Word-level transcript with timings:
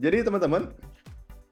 Jadi 0.00 0.24
teman-teman, 0.24 0.72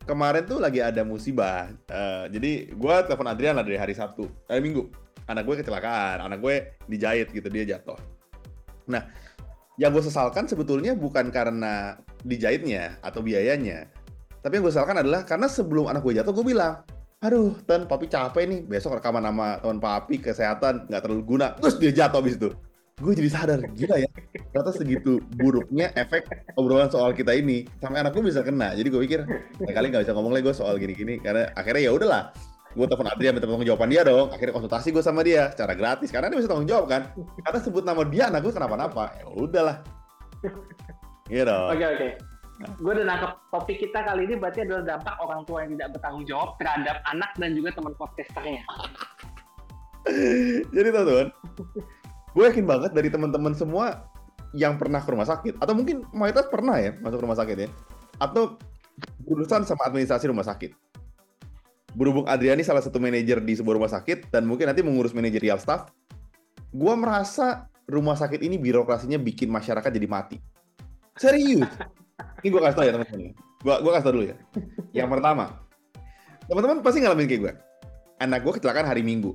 kemarin 0.09 0.49
tuh 0.49 0.57
lagi 0.57 0.81
ada 0.81 1.05
musibah. 1.05 1.69
Uh, 1.85 2.25
jadi 2.33 2.73
gue 2.73 2.95
telepon 3.05 3.29
Adrian 3.29 3.53
lah 3.53 3.61
dari 3.61 3.77
hari 3.77 3.93
Sabtu, 3.93 4.25
hari 4.49 4.65
Minggu. 4.65 4.89
Anak 5.29 5.45
gue 5.45 5.61
kecelakaan, 5.61 6.25
anak 6.25 6.41
gue 6.41 6.81
dijahit 6.89 7.29
gitu, 7.29 7.45
dia 7.53 7.77
jatuh. 7.77 8.01
Nah, 8.89 9.05
yang 9.77 9.93
gue 9.93 10.01
sesalkan 10.01 10.49
sebetulnya 10.49 10.97
bukan 10.97 11.29
karena 11.29 12.01
dijahitnya 12.25 12.97
atau 13.05 13.21
biayanya. 13.21 13.85
Tapi 14.41 14.57
yang 14.57 14.65
gue 14.65 14.73
sesalkan 14.73 14.97
adalah 14.97 15.29
karena 15.29 15.45
sebelum 15.45 15.93
anak 15.93 16.01
gue 16.01 16.17
jatuh, 16.17 16.33
gue 16.33 16.57
bilang, 16.57 16.81
aduh, 17.21 17.53
Tan, 17.69 17.85
papi 17.85 18.09
capek 18.09 18.49
nih, 18.49 18.61
besok 18.65 18.97
rekaman 18.97 19.29
nama 19.29 19.61
teman 19.61 19.77
papi, 19.77 20.25
kesehatan, 20.25 20.89
nggak 20.89 21.05
terlalu 21.05 21.37
guna. 21.37 21.53
Terus 21.61 21.77
dia 21.77 21.93
jatuh 21.93 22.25
abis 22.25 22.41
itu 22.41 22.49
gue 22.99 23.13
jadi 23.15 23.31
sadar 23.31 23.61
gila 23.79 23.97
ya. 24.03 24.11
Ternyata 24.51 24.73
segitu 24.75 25.23
buruknya 25.39 25.95
efek 25.95 26.27
obrolan 26.59 26.91
soal 26.91 27.15
kita 27.15 27.31
ini 27.35 27.63
sampai 27.79 28.03
anak 28.03 28.15
gue 28.15 28.27
bisa 28.27 28.43
kena. 28.43 28.75
Jadi 28.75 28.89
gue 28.91 29.01
pikir 29.07 29.21
ya 29.63 29.73
kali 29.73 29.87
nggak 29.95 30.03
bisa 30.07 30.15
ngomong 30.15 30.35
lagi 30.35 30.45
gue 30.51 30.57
soal 30.57 30.75
gini-gini. 30.83 31.23
Karena 31.23 31.51
akhirnya 31.55 31.83
ya 31.87 31.93
udahlah 31.95 32.35
gue 32.75 32.85
telepon 32.85 33.09
Adrian 33.11 33.33
minta 33.39 33.47
tanggung 33.47 33.67
jawaban 33.67 33.91
dia 33.91 34.03
dong. 34.03 34.35
Akhirnya 34.35 34.55
konsultasi 34.59 34.89
gue 34.91 35.03
sama 35.05 35.23
dia 35.23 35.55
secara 35.55 35.79
gratis. 35.79 36.11
Karena 36.11 36.27
dia 36.31 36.39
bisa 36.43 36.51
tanggung 36.51 36.67
jawab 36.67 36.91
kan. 36.91 37.03
Karena 37.47 37.59
sebut 37.63 37.85
nama 37.87 38.03
dia 38.03 38.25
anak 38.31 38.41
gue 38.43 38.53
kenapa-napa. 38.55 39.05
Ya 39.23 39.27
udahlah. 39.31 39.77
Gitu 41.31 41.45
oke 41.47 41.77
oke. 41.77 41.95
Okay. 41.95 42.11
Gue 42.83 42.91
udah 42.91 43.07
nangkep 43.07 43.33
topik 43.55 43.79
kita 43.79 44.03
kali 44.03 44.27
ini 44.27 44.35
berarti 44.35 44.67
adalah 44.67 44.83
dampak 44.83 45.15
orang 45.23 45.47
tua 45.47 45.63
yang 45.63 45.79
tidak 45.79 45.95
bertanggung 45.95 46.27
jawab 46.27 46.59
terhadap 46.59 46.99
anak 47.07 47.31
dan 47.39 47.55
juga 47.55 47.71
teman 47.71 47.95
podcasternya. 47.95 48.63
Jadi 50.75 50.89
teman-teman, 50.91 51.29
gue 52.37 52.45
yakin 52.45 52.65
banget 52.69 52.93
dari 52.93 53.09
teman-teman 53.09 53.53
semua 53.57 54.09
yang 54.57 54.81
pernah 54.81 55.05
ke 55.05 55.09
rumah 55.13 55.29
sakit 55.29 55.61
atau 55.61 55.77
mungkin 55.77 56.05
mayoritas 56.17 56.49
pernah 56.49 56.81
ya 56.81 56.97
masuk 57.05 57.21
rumah 57.21 57.37
sakit 57.37 57.57
ya 57.57 57.69
atau 58.19 58.57
berurusan 59.23 59.63
sama 59.65 59.87
administrasi 59.87 60.27
rumah 60.29 60.47
sakit. 60.47 60.75
Berhubung 61.97 62.29
Adriani 62.29 62.63
salah 62.63 62.85
satu 62.85 63.01
manajer 63.01 63.41
di 63.43 63.57
sebuah 63.57 63.81
rumah 63.81 63.91
sakit 63.91 64.31
dan 64.31 64.45
mungkin 64.45 64.71
nanti 64.71 64.85
mengurus 64.85 65.17
manajerial 65.17 65.59
staff, 65.59 65.89
gue 66.71 66.95
merasa 66.95 67.67
rumah 67.89 68.15
sakit 68.15 68.45
ini 68.45 68.61
birokrasinya 68.61 69.17
bikin 69.17 69.49
masyarakat 69.49 69.89
jadi 69.89 70.09
mati. 70.09 70.37
Serius. 71.17 71.67
Ini 72.45 72.49
gue 72.55 72.61
kasih 72.61 72.77
tau 72.77 72.85
ya 72.87 72.93
teman-teman. 72.95 73.35
Gue 73.65 73.75
gue 73.83 73.91
kasih 73.91 74.05
tau 74.05 74.15
dulu 74.15 74.27
ya. 74.29 74.37
Yang 74.95 75.09
pertama, 75.19 75.45
teman-teman 76.47 76.79
pasti 76.85 76.99
ngalamin 77.03 77.27
kayak 77.27 77.41
gue. 77.43 77.53
Anak 78.23 78.47
gue 78.47 78.53
kecelakaan 78.59 78.87
hari 78.87 79.03
Minggu. 79.03 79.35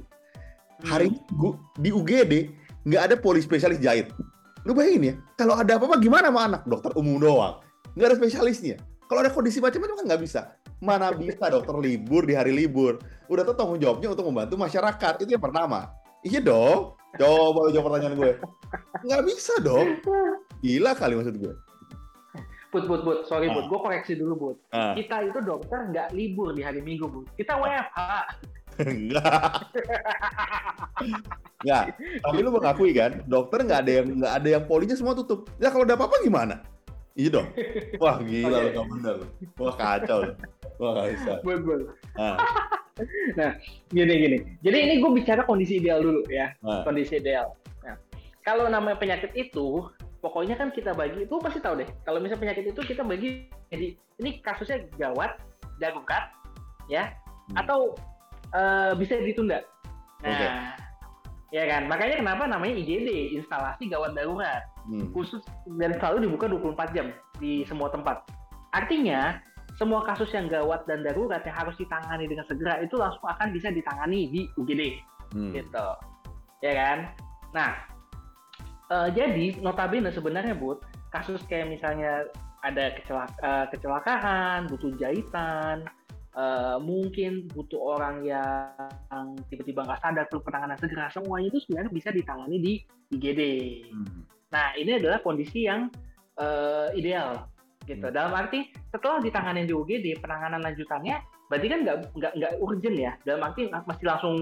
Hari 0.87 1.11
Minggu 1.11 1.59
di 1.79 1.89
UGD 1.91 2.33
nggak 2.83 3.01
ada 3.11 3.15
poli 3.19 3.39
spesialis 3.43 3.79
jahit. 3.79 4.11
Lu 4.63 4.71
bayangin 4.71 5.03
ya, 5.03 5.13
kalau 5.35 5.59
ada 5.59 5.75
apa-apa 5.75 5.99
gimana 5.99 6.31
sama 6.31 6.41
anak? 6.47 6.61
Dokter 6.63 6.95
umum 6.95 7.19
doang. 7.19 7.59
Nggak 7.99 8.07
ada 8.13 8.17
spesialisnya. 8.19 8.77
Kalau 9.11 9.19
ada 9.19 9.31
kondisi 9.31 9.59
macam-macam 9.59 9.95
kan 9.99 10.05
nggak 10.07 10.21
bisa. 10.23 10.41
Mana 10.79 11.11
bisa 11.11 11.51
dokter 11.51 11.75
libur 11.77 12.23
di 12.23 12.33
hari 12.33 12.55
libur. 12.55 12.97
Udah 13.27 13.43
tuh 13.43 13.55
tanggung 13.55 13.77
jawabnya 13.77 14.15
untuk 14.15 14.25
membantu 14.31 14.55
masyarakat. 14.55 15.13
Itu 15.19 15.29
yang 15.35 15.43
pertama. 15.43 15.91
Iya 16.23 16.39
dong. 16.39 16.95
Coba 17.19 17.69
jawab 17.69 17.93
pertanyaan 17.93 18.15
gue. 18.17 18.33
Nggak 19.05 19.21
bisa 19.27 19.53
dong. 19.61 19.99
Gila 20.63 20.95
kali 20.95 21.13
maksud 21.19 21.35
gue. 21.37 21.53
Put, 22.73 22.89
put, 22.89 23.05
put. 23.05 23.17
Sorry, 23.29 23.51
ah. 23.51 23.53
put. 23.53 23.69
Gue 23.69 23.79
koreksi 23.85 24.17
dulu, 24.17 24.33
put. 24.33 24.57
Ah. 24.73 24.97
Kita 24.97 25.21
itu 25.21 25.39
dokter 25.45 25.93
nggak 25.93 26.09
libur 26.17 26.57
di 26.57 26.65
hari 26.65 26.81
Minggu, 26.81 27.05
put. 27.05 27.29
Kita 27.37 27.53
WFH. 27.59 28.01
Enggak. 28.81 29.69
Enggak. 31.61 31.85
Tapi 31.97 32.37
lu 32.41 32.49
mengakui 32.49 32.91
kan, 32.97 33.21
dokter 33.29 33.61
nggak 33.61 33.81
ada 33.85 33.91
yang 34.01 34.07
nggak 34.17 34.33
ada 34.41 34.47
yang 34.59 34.63
polinya 34.65 34.95
semua 34.97 35.13
tutup. 35.13 35.49
Ya 35.61 35.69
kalau 35.69 35.85
ada 35.85 35.93
apa-apa 35.93 36.21
gimana? 36.25 36.65
Iya 37.13 37.29
dong. 37.29 37.47
Wah 38.01 38.17
gila 38.25 38.57
okay. 38.57 38.65
lu 38.65 38.69
gak 38.73 38.87
bener. 38.89 39.15
Wah 39.61 39.75
kacau 39.77 40.17
lu. 40.25 40.33
Wah 40.81 40.91
gak 40.97 41.07
bisa. 41.13 41.33
Betul. 41.45 41.81
Nah. 42.17 42.37
nah, 43.39 43.51
gini 43.89 44.13
gini. 44.17 44.37
Jadi 44.65 44.77
ini 44.77 44.93
gue 45.01 45.11
bicara 45.13 45.45
kondisi 45.45 45.77
ideal 45.77 46.01
dulu 46.01 46.25
ya. 46.29 46.53
Nah. 46.65 46.81
Kondisi 46.81 47.21
ideal. 47.21 47.53
Nah, 47.85 47.97
kalau 48.41 48.65
namanya 48.65 48.97
penyakit 48.97 49.29
itu, 49.37 49.85
pokoknya 50.25 50.57
kan 50.57 50.73
kita 50.73 50.97
bagi 50.97 51.29
itu 51.29 51.35
pasti 51.37 51.61
tahu 51.61 51.85
deh. 51.85 51.89
Kalau 52.01 52.17
misalnya 52.17 52.49
penyakit 52.49 52.65
itu 52.73 52.81
kita 52.81 53.05
bagi 53.05 53.45
jadi 53.69 53.93
ini 54.21 54.41
kasusnya 54.41 54.85
gawat, 54.97 55.37
darurat, 55.77 56.33
ya, 56.89 57.13
hmm. 57.49 57.61
atau 57.61 57.93
uh, 58.53 58.91
bisa 58.95 59.19
ditunda. 59.19 59.61
Nah, 60.23 60.31
okay. 60.31 60.49
ya 61.51 61.63
kan. 61.67 61.89
Makanya 61.89 62.15
kenapa 62.23 62.43
namanya 62.47 62.79
IGD, 62.79 63.35
instalasi 63.37 63.91
gawat 63.91 64.15
darurat. 64.15 64.63
Hmm. 64.87 65.11
Khusus 65.11 65.43
dan 65.79 65.95
selalu 65.99 66.29
dibuka 66.29 66.47
24 66.47 66.95
jam 66.95 67.11
di 67.41 67.67
semua 67.67 67.91
tempat. 67.91 68.23
Artinya, 68.73 69.37
semua 69.77 70.05
kasus 70.05 70.29
yang 70.31 70.47
gawat 70.47 70.85
dan 70.85 71.01
darurat 71.01 71.41
yang 71.43 71.57
harus 71.57 71.73
ditangani 71.81 72.29
dengan 72.29 72.45
segera 72.45 72.77
itu 72.81 72.93
langsung 72.97 73.25
akan 73.25 73.49
bisa 73.51 73.73
ditangani 73.73 74.29
di 74.29 74.41
UGD. 74.57 74.81
Hmm. 75.33 75.51
Gitu. 75.51 75.87
Ya 76.61 76.73
kan? 76.77 76.97
Nah, 77.53 77.71
uh, 78.93 79.09
jadi 79.11 79.59
notabene 79.61 80.13
sebenarnya 80.13 80.55
Bud, 80.57 80.81
kasus 81.09 81.41
kayak 81.49 81.69
misalnya 81.69 82.29
ada 82.63 82.95
kecelaka, 82.95 83.35
uh, 83.43 83.65
kecelakaan, 83.69 84.71
butuh 84.71 84.95
jahitan, 84.95 85.83
uh, 86.37 86.77
mungkin 86.81 87.49
butuh 87.49 87.97
orang 87.97 88.25
yang 88.25 89.27
tiba-tiba 89.49 89.85
nggak 89.85 90.01
sadar 90.01 90.25
perlu 90.29 90.41
penanganan 90.45 90.77
segera 90.77 91.09
semuanya 91.09 91.47
itu 91.53 91.59
sebenarnya 91.65 91.91
bisa 91.93 92.09
ditangani 92.09 92.57
di 92.59 92.73
IGD. 93.13 93.41
Hmm. 93.93 94.21
Nah 94.53 94.67
ini 94.77 94.91
adalah 95.01 95.21
kondisi 95.21 95.65
yang 95.65 95.89
uh, 96.37 96.89
ideal 96.93 97.49
gitu. 97.85 98.07
Hmm. 98.09 98.15
Dalam 98.15 98.33
arti 98.33 98.69
setelah 98.89 99.21
ditangani 99.21 99.65
di 99.65 99.73
UGD 99.73 100.21
penanganan 100.21 100.61
lanjutannya 100.61 101.21
berarti 101.51 101.67
kan 101.69 101.79
nggak 101.85 101.97
nggak 102.17 102.33
nggak 102.37 102.53
urgent 102.61 102.97
ya. 102.97 103.11
Dalam 103.25 103.41
arti 103.45 103.69
masih 103.69 104.05
langsung 104.05 104.35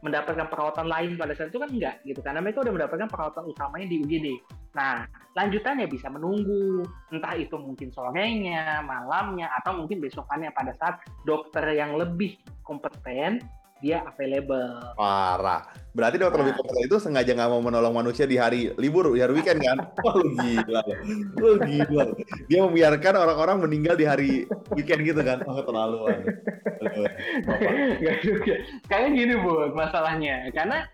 mendapatkan 0.00 0.48
perawatan 0.48 0.88
lain 0.88 1.10
pada 1.20 1.36
saat 1.36 1.52
itu 1.52 1.60
kan 1.60 1.68
enggak 1.68 2.00
gitu 2.08 2.24
karena 2.24 2.40
mereka 2.40 2.64
udah 2.64 2.72
mendapatkan 2.72 3.08
perawatan 3.12 3.44
utamanya 3.52 3.86
di 3.86 3.96
UGD. 4.00 4.28
Nah, 4.70 5.02
lanjutannya 5.34 5.90
bisa 5.90 6.06
menunggu 6.06 6.86
entah 7.10 7.34
itu 7.34 7.58
mungkin 7.58 7.90
sorenya, 7.90 8.82
malamnya 8.86 9.50
atau 9.62 9.82
mungkin 9.82 9.98
besokannya 9.98 10.54
pada 10.54 10.74
saat 10.78 11.02
dokter 11.26 11.62
yang 11.74 11.98
lebih 11.98 12.38
kompeten 12.62 13.42
dia 13.80 14.04
available. 14.04 14.92
Parah. 14.94 15.64
Berarti 15.96 16.20
dokter 16.20 16.38
nah. 16.38 16.44
lebih 16.46 16.56
kompeten 16.60 16.84
itu 16.86 16.96
sengaja 17.00 17.32
nggak 17.32 17.50
mau 17.50 17.64
menolong 17.64 17.96
manusia 17.96 18.28
di 18.28 18.36
hari 18.36 18.70
libur, 18.76 19.10
di 19.16 19.24
hari 19.24 19.32
weekend 19.34 19.64
kan? 19.64 19.78
Wah 20.04 20.14
lu 20.20 20.28
gila. 20.36 20.82
Lu 21.40 21.50
gila. 21.58 22.04
Dia 22.46 22.60
membiarkan 22.62 23.14
orang-orang 23.16 23.56
meninggal 23.64 23.96
di 23.96 24.04
hari 24.04 24.30
weekend 24.76 25.02
gitu 25.02 25.24
kan? 25.24 25.42
Oh 25.48 25.64
terlalu. 25.64 26.12
Gak 28.04 28.16
juga. 28.24 28.54
Karena 28.88 29.08
gini 29.12 29.34
bu, 29.40 29.72
masalahnya. 29.72 30.48
Karena 30.52 30.84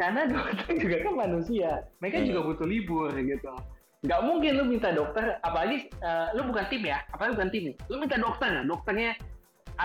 karena 0.00 0.26
dokter 0.32 0.74
juga 0.78 0.96
kan 1.02 1.14
manusia. 1.14 1.70
Mereka 2.02 2.16
hmm. 2.22 2.26
juga 2.32 2.40
butuh 2.52 2.66
libur 2.66 3.10
gitu. 3.14 3.52
Gak 4.04 4.20
mungkin 4.20 4.60
lu 4.60 4.64
minta 4.68 4.92
dokter, 4.92 5.40
apalagi 5.40 5.88
uh, 6.04 6.28
lu 6.36 6.52
bukan 6.52 6.68
tim 6.68 6.84
ya, 6.84 7.00
apalagi 7.08 7.40
bukan 7.40 7.50
tim. 7.50 7.64
Lu 7.88 7.96
minta 7.96 8.20
dokter, 8.20 8.52
dokternya 8.68 9.16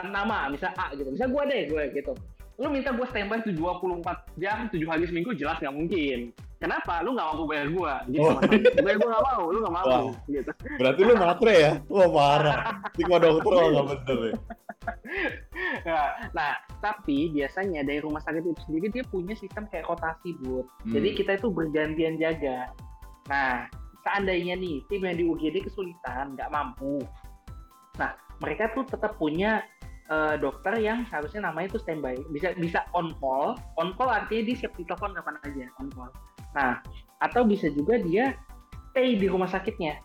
nama, 0.03 0.51
misal 0.51 0.75
A 0.75 0.91
gitu. 0.91 1.07
Misal 1.07 1.31
gue 1.31 1.43
deh, 1.47 1.61
gue 1.71 1.83
gitu 1.95 2.13
lu 2.59 2.67
minta 2.67 2.91
gue 2.91 3.07
standby 3.07 3.39
tuh 3.39 3.55
24 3.55 4.03
jam, 4.35 4.67
7 4.67 4.83
hari 4.83 5.07
seminggu 5.07 5.31
jelas 5.31 5.63
nggak 5.63 5.71
mungkin. 5.71 6.35
Kenapa? 6.59 6.99
Lu 7.07 7.15
nggak 7.15 7.27
mampu 7.31 7.43
bayar 7.47 7.67
gue, 7.71 7.93
gitu. 8.19 8.27
Oh. 8.27 8.35
bayar 8.83 8.97
gue 8.99 9.09
nggak 9.09 9.25
mau, 9.31 9.43
lu 9.47 9.57
nggak 9.63 9.75
mampu, 9.79 9.95
wow. 9.95 10.07
gitu. 10.27 10.51
Berarti 10.75 11.01
lu 11.07 11.13
matre 11.15 11.55
ya? 11.55 11.71
Wah 11.87 12.07
parah. 12.11 12.55
Stigma 12.91 13.17
dokter 13.23 13.63
nggak 13.71 13.87
bener 13.87 14.19
ya. 14.19 14.33
nah, 15.87 16.31
nah, 16.31 16.53
tapi 16.79 17.29
biasanya 17.35 17.83
dari 17.83 17.99
rumah 17.99 18.23
sakit 18.23 18.41
itu 18.41 18.55
sendiri 18.67 18.87
dia 18.89 19.03
punya 19.07 19.35
sistem 19.35 19.67
kayak 19.67 19.87
rotasi, 19.91 20.35
Bud. 20.39 20.65
Hmm. 20.87 20.93
Jadi 20.95 21.09
kita 21.19 21.31
itu 21.35 21.51
bergantian 21.51 22.15
jaga. 22.15 22.71
Nah, 23.27 23.67
seandainya 24.07 24.55
nih 24.55 24.81
tim 24.87 25.03
yang 25.03 25.17
di 25.19 25.25
UGD 25.27 25.67
kesulitan, 25.67 26.39
nggak 26.39 26.49
mampu. 26.49 27.03
Nah, 27.99 28.15
mereka 28.39 28.71
tuh 28.71 28.87
tetap 28.87 29.19
punya 29.19 29.67
uh, 30.09 30.35
dokter 30.35 30.75
yang 30.81 31.05
harusnya 31.07 31.47
namanya 31.47 31.71
itu 31.71 31.79
standby 31.79 32.17
bisa 32.33 32.51
bisa 32.57 32.83
on 32.97 33.13
call 33.21 33.55
on 33.77 33.93
call 33.95 34.09
artinya 34.09 34.51
dia 34.51 34.65
siap 34.65 34.73
ditelepon 34.75 35.15
kapan 35.15 35.35
aja 35.45 35.65
on 35.79 35.87
call 35.93 36.11
nah 36.57 36.81
atau 37.21 37.45
bisa 37.45 37.69
juga 37.71 38.01
dia 38.01 38.33
stay 38.91 39.15
di 39.15 39.29
rumah 39.29 39.47
sakitnya 39.47 40.01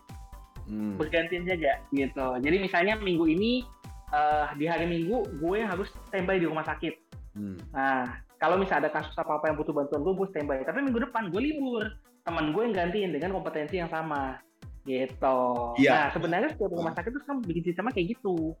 hmm. 0.69 1.01
bergantian 1.01 1.43
jaga 1.49 1.81
gitu 1.91 2.27
jadi 2.39 2.57
misalnya 2.61 2.93
minggu 3.01 3.25
ini 3.25 3.65
uh, 4.11 4.51
di 4.57 4.65
hari 4.67 4.85
minggu 4.85 5.39
gue 5.41 5.59
harus 5.63 5.89
standby 6.09 6.37
di 6.41 6.47
rumah 6.49 6.65
sakit 6.67 6.93
hmm. 7.37 7.57
nah 7.73 8.19
kalau 8.37 8.59
misalnya 8.59 8.89
ada 8.89 9.01
kasus 9.01 9.15
apa 9.15 9.39
apa 9.39 9.49
yang 9.49 9.57
butuh 9.57 9.73
bantuan 9.73 10.01
gue 10.03 10.13
gue 10.13 10.27
standby 10.33 10.61
tapi 10.67 10.83
minggu 10.83 11.01
depan 11.07 11.31
gue 11.31 11.41
libur 11.41 11.85
teman 12.25 12.51
gue 12.51 12.61
yang 12.65 12.75
gantiin 12.75 13.09
dengan 13.13 13.37
kompetensi 13.37 13.77
yang 13.77 13.89
sama 13.89 14.41
gitu. 14.85 15.37
Ya. 15.81 15.91
Nah 15.91 16.07
sebenarnya 16.13 16.49
setiap 16.53 16.71
rumah 16.71 16.93
sakit 16.93 17.11
itu 17.11 17.21
kan 17.25 17.37
bikin 17.43 17.63
sistemnya 17.65 17.91
kayak 17.91 18.07
gitu. 18.15 18.53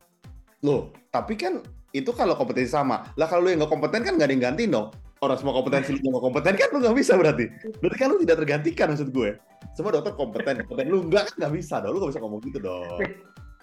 Loh, 0.65 0.89
tapi 1.13 1.37
kan 1.37 1.61
itu 1.93 2.09
kalau 2.11 2.33
kompetensi 2.33 2.73
sama. 2.73 3.05
Lah 3.15 3.29
kalau 3.29 3.45
lu 3.45 3.53
yang 3.53 3.63
nggak 3.63 3.71
kompeten 3.71 4.01
kan 4.01 4.13
nggak 4.17 4.27
ada 4.27 4.33
yang 4.33 4.43
ganti 4.51 4.63
dong. 4.65 4.89
Orang 5.23 5.37
semua 5.39 5.53
kompetensi 5.55 5.95
lu 5.95 6.11
nggak 6.11 6.25
kompeten 6.25 6.53
kan 6.57 6.67
lu 6.73 6.77
nggak 6.81 6.97
bisa 6.97 7.13
berarti. 7.15 7.45
Berarti 7.79 7.97
kan 7.97 8.07
lu 8.09 8.17
tidak 8.25 8.37
tergantikan 8.41 8.85
maksud 8.91 9.09
gue. 9.13 9.29
Semua 9.77 9.91
dokter 9.93 10.13
kompeten, 10.17 10.53
kompeten 10.65 10.89
lu 10.89 11.05
nggak 11.07 11.23
kan 11.31 11.33
nggak 11.45 11.53
bisa 11.53 11.75
dong. 11.79 11.91
Lu 11.95 11.97
nggak 12.01 12.11
bisa 12.17 12.21
ngomong 12.25 12.41
gitu 12.43 12.59
dong. 12.59 12.99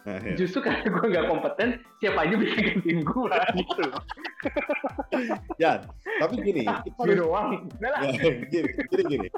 Nah, 0.02 0.19
iya. 0.19 0.34
Justru 0.34 0.66
karena 0.66 0.82
gue 0.94 1.06
nggak 1.14 1.26
kompeten, 1.31 1.69
siapa 2.02 2.26
aja 2.26 2.34
bisa 2.34 2.56
gantiin 2.58 3.00
gue 3.06 3.37
gitu. 3.62 3.82
ya, 5.62 5.87
tapi 6.19 6.34
gini, 6.43 6.66
kita 6.66 6.99
harus, 6.99 7.16
doang. 7.22 7.50
Ya, 7.78 7.90
gini, 8.50 8.69
gini, 8.90 9.02
gini. 9.06 9.28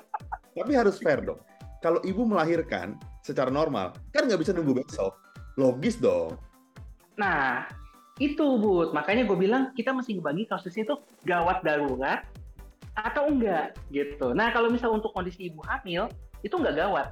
Tapi 0.57 0.73
harus 0.73 0.97
fair 0.97 1.21
dong. 1.21 1.41
Kalau 1.85 2.01
ibu 2.01 2.25
melahirkan 2.25 2.97
secara 3.21 3.53
normal, 3.53 3.93
kan 4.09 4.25
nggak 4.25 4.41
bisa 4.41 4.57
nunggu 4.57 4.81
besok. 4.81 5.13
Logis 5.61 6.01
dong. 6.01 6.41
Nah, 7.21 7.69
itu 8.17 8.57
Bud. 8.57 8.97
Makanya 8.97 9.29
gue 9.29 9.37
bilang 9.37 9.77
kita 9.77 9.93
mesti 9.93 10.17
bagi 10.19 10.49
kasusnya 10.49 10.89
itu 10.89 10.97
gawat 11.29 11.61
darurat 11.61 12.25
atau 12.97 13.29
enggak 13.29 13.77
gitu. 13.93 14.33
Nah, 14.33 14.49
kalau 14.49 14.73
misal 14.73 14.97
untuk 14.97 15.13
kondisi 15.13 15.53
ibu 15.53 15.61
hamil, 15.69 16.09
itu 16.41 16.57
enggak 16.57 16.89
gawat. 16.89 17.09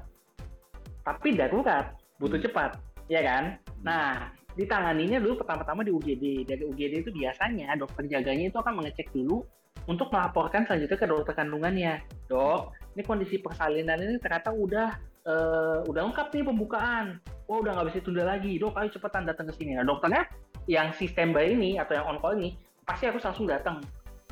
Tapi 1.05 1.37
darurat, 1.37 1.93
butuh 2.17 2.41
hmm. 2.41 2.47
cepat 2.49 2.71
ya 3.07 3.21
kan? 3.23 3.59
Nah, 3.83 4.31
ditanganinya 4.53 5.19
dulu 5.19 5.43
pertama-tama 5.43 5.83
di 5.83 5.93
UGD. 5.95 6.45
Dari 6.45 6.63
UGD 6.63 7.09
itu 7.09 7.11
biasanya 7.15 7.73
dokter 7.81 8.05
jaganya 8.09 8.53
itu 8.53 8.59
akan 8.61 8.83
mengecek 8.83 9.09
dulu 9.11 9.43
untuk 9.89 10.13
melaporkan 10.15 10.63
selanjutnya 10.69 10.99
ke 10.99 11.07
dokter 11.09 11.35
kandungannya. 11.35 12.05
Dok, 12.31 12.77
ini 12.95 13.03
kondisi 13.03 13.41
persalinan 13.41 13.99
ini 13.99 14.21
ternyata 14.23 14.55
udah 14.55 14.89
uh, 15.27 15.79
udah 15.89 16.01
lengkap 16.11 16.29
nih 16.31 16.45
pembukaan. 16.47 17.19
Wah, 17.51 17.59
udah 17.59 17.73
nggak 17.75 17.87
bisa 17.91 17.99
tunda 18.05 18.23
lagi. 18.23 18.61
Dok, 18.61 18.77
ayo 18.79 18.89
cepetan 18.93 19.27
datang 19.27 19.49
ke 19.51 19.55
sini. 19.59 19.75
Nah, 19.75 19.87
dokternya 19.87 20.29
yang 20.71 20.95
sistem 20.95 21.35
bayi 21.35 21.59
ini 21.59 21.81
atau 21.81 21.99
yang 21.99 22.07
on 22.07 22.23
call 22.23 22.39
ini 22.39 22.55
pasti 22.87 23.11
harus 23.11 23.23
langsung 23.25 23.51
datang 23.51 23.83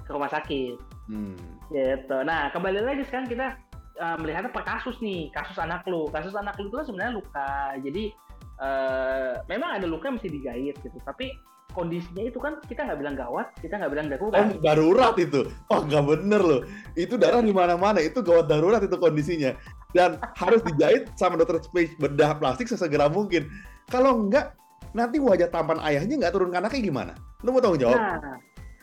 ke 0.06 0.10
rumah 0.10 0.30
sakit. 0.30 0.78
Hmm. 1.10 1.38
Gitu. 1.70 2.16
Nah, 2.22 2.50
kembali 2.54 2.82
lagi 2.82 3.02
sekarang 3.10 3.26
kita 3.26 3.58
uh, 3.98 4.16
melihatnya 4.18 4.54
per 4.54 4.62
kasus 4.62 4.98
nih, 5.02 5.30
kasus 5.34 5.58
anak 5.58 5.82
lu. 5.90 6.06
Kasus 6.10 6.34
anak 6.38 6.54
lu 6.62 6.70
itu 6.70 6.76
kan 6.78 6.86
sebenarnya 6.86 7.12
luka. 7.18 7.50
Jadi 7.82 8.14
uh, 8.60 9.40
memang 9.48 9.80
ada 9.80 9.86
luka 9.88 10.12
mesti 10.12 10.28
dijahit 10.28 10.76
gitu 10.84 10.98
tapi 11.02 11.32
kondisinya 11.72 12.26
itu 12.26 12.38
kan 12.42 12.58
kita 12.66 12.82
nggak 12.82 12.98
bilang 12.98 13.16
gawat, 13.16 13.46
kita 13.62 13.78
nggak 13.78 13.92
bilang 13.94 14.06
darurat. 14.10 14.42
Oh, 14.42 14.50
darurat 14.58 15.14
itu. 15.16 15.40
Oh, 15.70 15.80
nggak 15.86 16.04
bener 16.04 16.42
loh. 16.42 16.60
Itu 16.98 17.14
darah 17.14 17.42
di 17.42 17.54
mana-mana. 17.54 18.02
Itu 18.02 18.20
gawat 18.26 18.50
darurat 18.50 18.82
itu 18.82 18.96
kondisinya. 18.98 19.54
Dan 19.94 20.18
harus 20.38 20.62
dijahit 20.66 21.10
sama 21.18 21.38
dokter 21.38 21.62
space 21.62 21.94
bedah 21.98 22.38
plastik 22.38 22.70
sesegera 22.70 23.10
mungkin. 23.10 23.46
Kalau 23.90 24.18
enggak, 24.18 24.54
nanti 24.94 25.18
wajah 25.18 25.50
tampan 25.50 25.78
ayahnya 25.82 26.26
nggak 26.26 26.34
turun 26.34 26.50
ke 26.54 26.58
anaknya 26.58 26.82
gimana? 26.82 27.12
Lu 27.42 27.54
mau 27.54 27.62
tanggung 27.62 27.82
jawab? 27.82 27.98
Nah, 27.98 28.38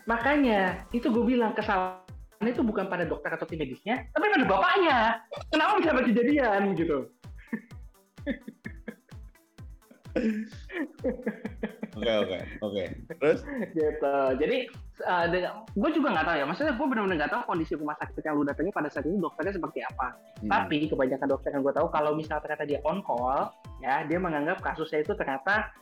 makanya 0.08 0.84
itu 0.92 1.08
gue 1.08 1.24
bilang 1.24 1.56
kesalahan 1.56 2.44
itu 2.44 2.64
bukan 2.64 2.88
pada 2.88 3.04
dokter 3.08 3.32
atau 3.32 3.48
tim 3.48 3.60
medisnya, 3.60 4.04
tapi 4.16 4.32
pada 4.32 4.46
bapaknya. 4.48 5.00
Kenapa 5.52 5.72
bisa 5.80 5.92
kejadian 5.96 6.76
gitu? 6.76 6.98
Oke 11.98 12.14
oke 12.14 12.38
oke. 12.62 12.84
Terus? 13.18 13.40
Gitu. 13.74 14.18
Jadi 14.38 14.58
uh, 15.02 15.26
gue 15.74 15.90
juga 15.98 16.08
nggak 16.14 16.26
tahu 16.30 16.38
ya. 16.38 16.46
Maksudnya 16.46 16.74
gue 16.78 16.88
benar-benar 16.88 17.18
nggak 17.26 17.34
tahu 17.34 17.42
kondisi 17.50 17.74
rumah 17.74 17.98
sakit 17.98 18.22
yang 18.22 18.38
lu 18.38 18.46
datangi 18.46 18.70
pada 18.70 18.90
saat 18.94 19.06
itu 19.10 19.18
dokternya 19.18 19.58
seperti 19.58 19.80
apa. 19.82 20.08
Hmm. 20.44 20.50
Tapi 20.54 20.78
kebanyakan 20.94 21.28
dokter 21.28 21.50
yang 21.58 21.62
gue 21.66 21.74
tahu 21.74 21.88
kalau 21.90 22.12
misalnya 22.14 22.44
ternyata 22.46 22.64
dia 22.70 22.80
on 22.86 23.02
call, 23.02 23.50
ya 23.82 24.06
dia 24.06 24.20
menganggap 24.22 24.62
kasusnya 24.62 25.02
itu 25.02 25.18
ternyata 25.18 25.74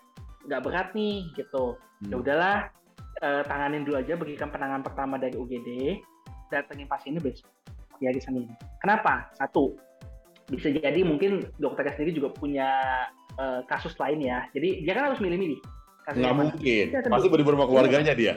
nggak 0.48 0.62
berat 0.64 0.88
nih 0.96 1.28
gitu. 1.36 1.76
Hmm. 1.76 2.10
Ya 2.12 2.16
udahlah, 2.16 2.58
uh, 3.20 3.44
tanganin 3.44 3.84
dulu 3.84 4.00
aja 4.00 4.16
berikan 4.16 4.48
penanganan 4.48 4.88
pertama 4.88 5.20
dari 5.20 5.36
UGD, 5.36 6.00
datengin 6.48 6.88
pasiennya 6.88 7.20
besok 7.20 7.52
di 7.96 8.20
sana. 8.20 8.44
Kenapa? 8.84 9.32
Satu, 9.40 9.72
bisa 10.52 10.70
jadi 10.70 11.02
mungkin 11.02 11.48
dokternya 11.58 11.96
sendiri 11.98 12.22
juga 12.22 12.30
punya 12.36 12.70
uh, 13.38 13.62
kasus 13.68 13.96
lain 13.98 14.24
ya. 14.24 14.48
Jadi 14.52 14.84
dia 14.84 14.94
kan 14.96 15.14
harus 15.14 15.22
milih-milih. 15.22 15.60
Nggak 16.14 16.36
mungkin. 16.36 16.86
Pasti 17.10 17.28
berlibur 17.32 17.54
sama 17.58 17.66
keluarganya 17.68 18.14
dia. 18.14 18.34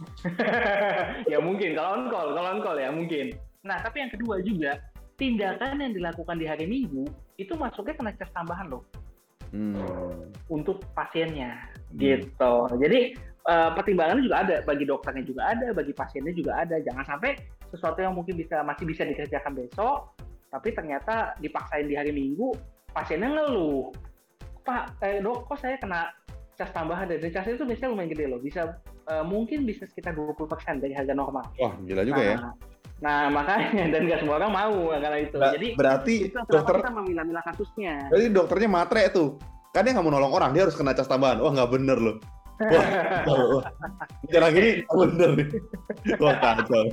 ya 1.32 1.38
mungkin 1.44 1.76
kalau 1.76 1.90
on 2.00 2.04
call, 2.08 2.28
kalau 2.32 2.48
on 2.56 2.60
call 2.64 2.78
ya 2.80 2.88
mungkin. 2.88 3.36
Nah 3.64 3.76
tapi 3.84 4.00
yang 4.00 4.12
kedua 4.12 4.40
juga 4.40 4.80
tindakan 5.20 5.84
yang 5.84 5.92
dilakukan 5.92 6.40
di 6.40 6.48
hari 6.48 6.64
Minggu 6.64 7.04
itu 7.36 7.52
masuknya 7.60 7.92
kena 7.92 8.12
cas 8.16 8.32
tambahan 8.32 8.72
loh 8.72 8.80
hmm. 9.52 10.32
untuk 10.48 10.80
pasiennya 10.96 11.60
hmm. 11.92 12.00
gitu. 12.00 12.54
Jadi 12.80 13.00
uh, 13.44 13.70
pertimbangannya 13.76 14.24
juga 14.24 14.38
ada 14.40 14.56
bagi 14.64 14.84
dokternya 14.88 15.24
juga 15.26 15.42
ada, 15.52 15.66
bagi 15.76 15.92
pasiennya 15.92 16.34
juga 16.34 16.52
ada. 16.64 16.76
Jangan 16.80 17.04
sampai 17.04 17.36
sesuatu 17.70 18.00
yang 18.02 18.16
mungkin 18.16 18.34
bisa 18.40 18.64
masih 18.66 18.88
bisa 18.88 19.06
dikerjakan 19.06 19.54
besok, 19.54 20.16
tapi 20.50 20.74
ternyata 20.74 21.36
dipaksain 21.38 21.86
di 21.86 21.94
hari 21.94 22.10
Minggu, 22.10 22.56
pasiennya 22.96 23.30
ngeluh. 23.30 23.92
Pak, 24.64 25.00
eh, 25.02 25.18
dok, 25.24 25.48
kok 25.48 25.58
saya 25.60 25.76
kena 25.80 26.12
cas 26.60 26.70
tambahan 26.76 27.08
dan 27.08 27.24
cas 27.32 27.48
itu 27.48 27.64
biasanya 27.64 27.90
lumayan 27.96 28.10
gede 28.12 28.24
loh. 28.28 28.40
Bisa 28.40 28.76
uh, 29.08 29.24
mungkin 29.24 29.64
bisa 29.64 29.88
sekitar 29.88 30.12
20% 30.12 30.44
dari 30.84 30.92
harga 30.92 31.16
normal. 31.16 31.48
Wah, 31.56 31.72
gila 31.88 32.04
juga 32.04 32.20
ya. 32.20 32.36
nah, 32.36 32.52
ya. 32.52 32.68
Nah, 33.00 33.20
makanya 33.32 33.84
dan 33.96 34.00
nggak 34.04 34.20
semua 34.20 34.36
orang 34.36 34.52
mau 34.52 34.92
karena 34.92 35.18
itu. 35.24 35.36
Nah, 35.40 35.52
Jadi 35.56 35.68
berarti 35.72 36.14
itu 36.28 36.38
dokter 36.52 36.84
kita 36.84 36.92
memilah-milah 36.92 37.44
kasusnya. 37.48 37.94
Jadi 38.12 38.24
dokternya 38.28 38.68
matre 38.68 39.08
tuh. 39.08 39.40
Kan 39.72 39.86
dia 39.86 39.94
nggak 39.96 40.04
mau 40.04 40.12
nolong 40.12 40.34
orang, 40.34 40.50
dia 40.52 40.68
harus 40.68 40.76
kena 40.76 40.92
cas 40.92 41.08
tambahan. 41.08 41.40
Wah, 41.40 41.52
nggak 41.54 41.70
bener 41.72 41.96
loh. 41.96 42.16
Wah, 42.60 42.84
wah, 43.56 44.50
gini 44.52 44.84
bener 44.84 45.30
nih. 45.32 45.48
Wah, 46.20 46.36
kacau. 46.36 46.84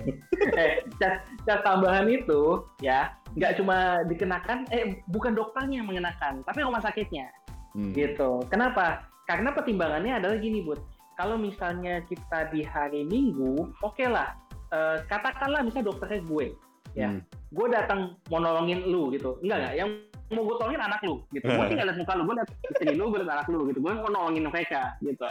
Eh, 0.57 0.79
cas, 0.95 1.27
cas 1.43 1.59
tambahan 1.65 2.07
itu 2.07 2.63
ya 2.79 3.11
nggak 3.35 3.59
cuma 3.59 3.99
dikenakan, 4.07 4.63
eh 4.71 5.03
bukan 5.11 5.35
dokternya 5.35 5.83
yang 5.83 5.89
mengenakan, 5.91 6.39
tapi 6.47 6.63
rumah 6.63 6.79
sakitnya. 6.79 7.27
Hmm. 7.73 7.91
Gitu. 7.91 8.29
Kenapa? 8.47 9.07
Karena 9.27 9.51
pertimbangannya 9.51 10.23
adalah 10.23 10.37
gini, 10.39 10.63
Bud. 10.63 10.79
Kalau 11.17 11.35
misalnya 11.35 12.05
kita 12.05 12.53
di 12.53 12.61
hari 12.61 13.03
Minggu, 13.03 13.73
oke 13.81 13.97
okay 13.97 14.07
lah. 14.07 14.37
Uh, 14.67 14.99
katakanlah 15.07 15.63
misalnya 15.63 15.89
dokternya 15.91 16.21
gue, 16.27 16.47
ya. 16.93 17.09
Hmm. 17.11 17.21
Gue 17.51 17.67
datang 17.71 18.19
mau 18.29 18.39
nolongin 18.39 18.87
lu 18.87 19.09
gitu. 19.15 19.39
Enggak 19.41 19.57
enggak, 19.63 19.73
yang 19.79 19.89
mau 20.27 20.43
gue 20.43 20.55
tolongin 20.59 20.83
anak 20.83 20.99
lu 21.07 21.23
gitu. 21.31 21.47
gue 21.47 21.65
tinggal 21.71 21.87
lihat 21.87 21.99
muka 22.03 22.13
lu, 22.19 22.23
gue 22.27 22.35
lihat 22.35 22.49
istri 22.67 22.93
lu, 22.95 23.05
gue 23.07 23.19
lihat 23.23 23.33
anak 23.39 23.47
lu 23.47 23.59
gitu. 23.71 23.79
Gue 23.79 23.91
mau 23.95 24.11
nolongin 24.11 24.45
mereka 24.51 24.99
gitu. 24.99 25.27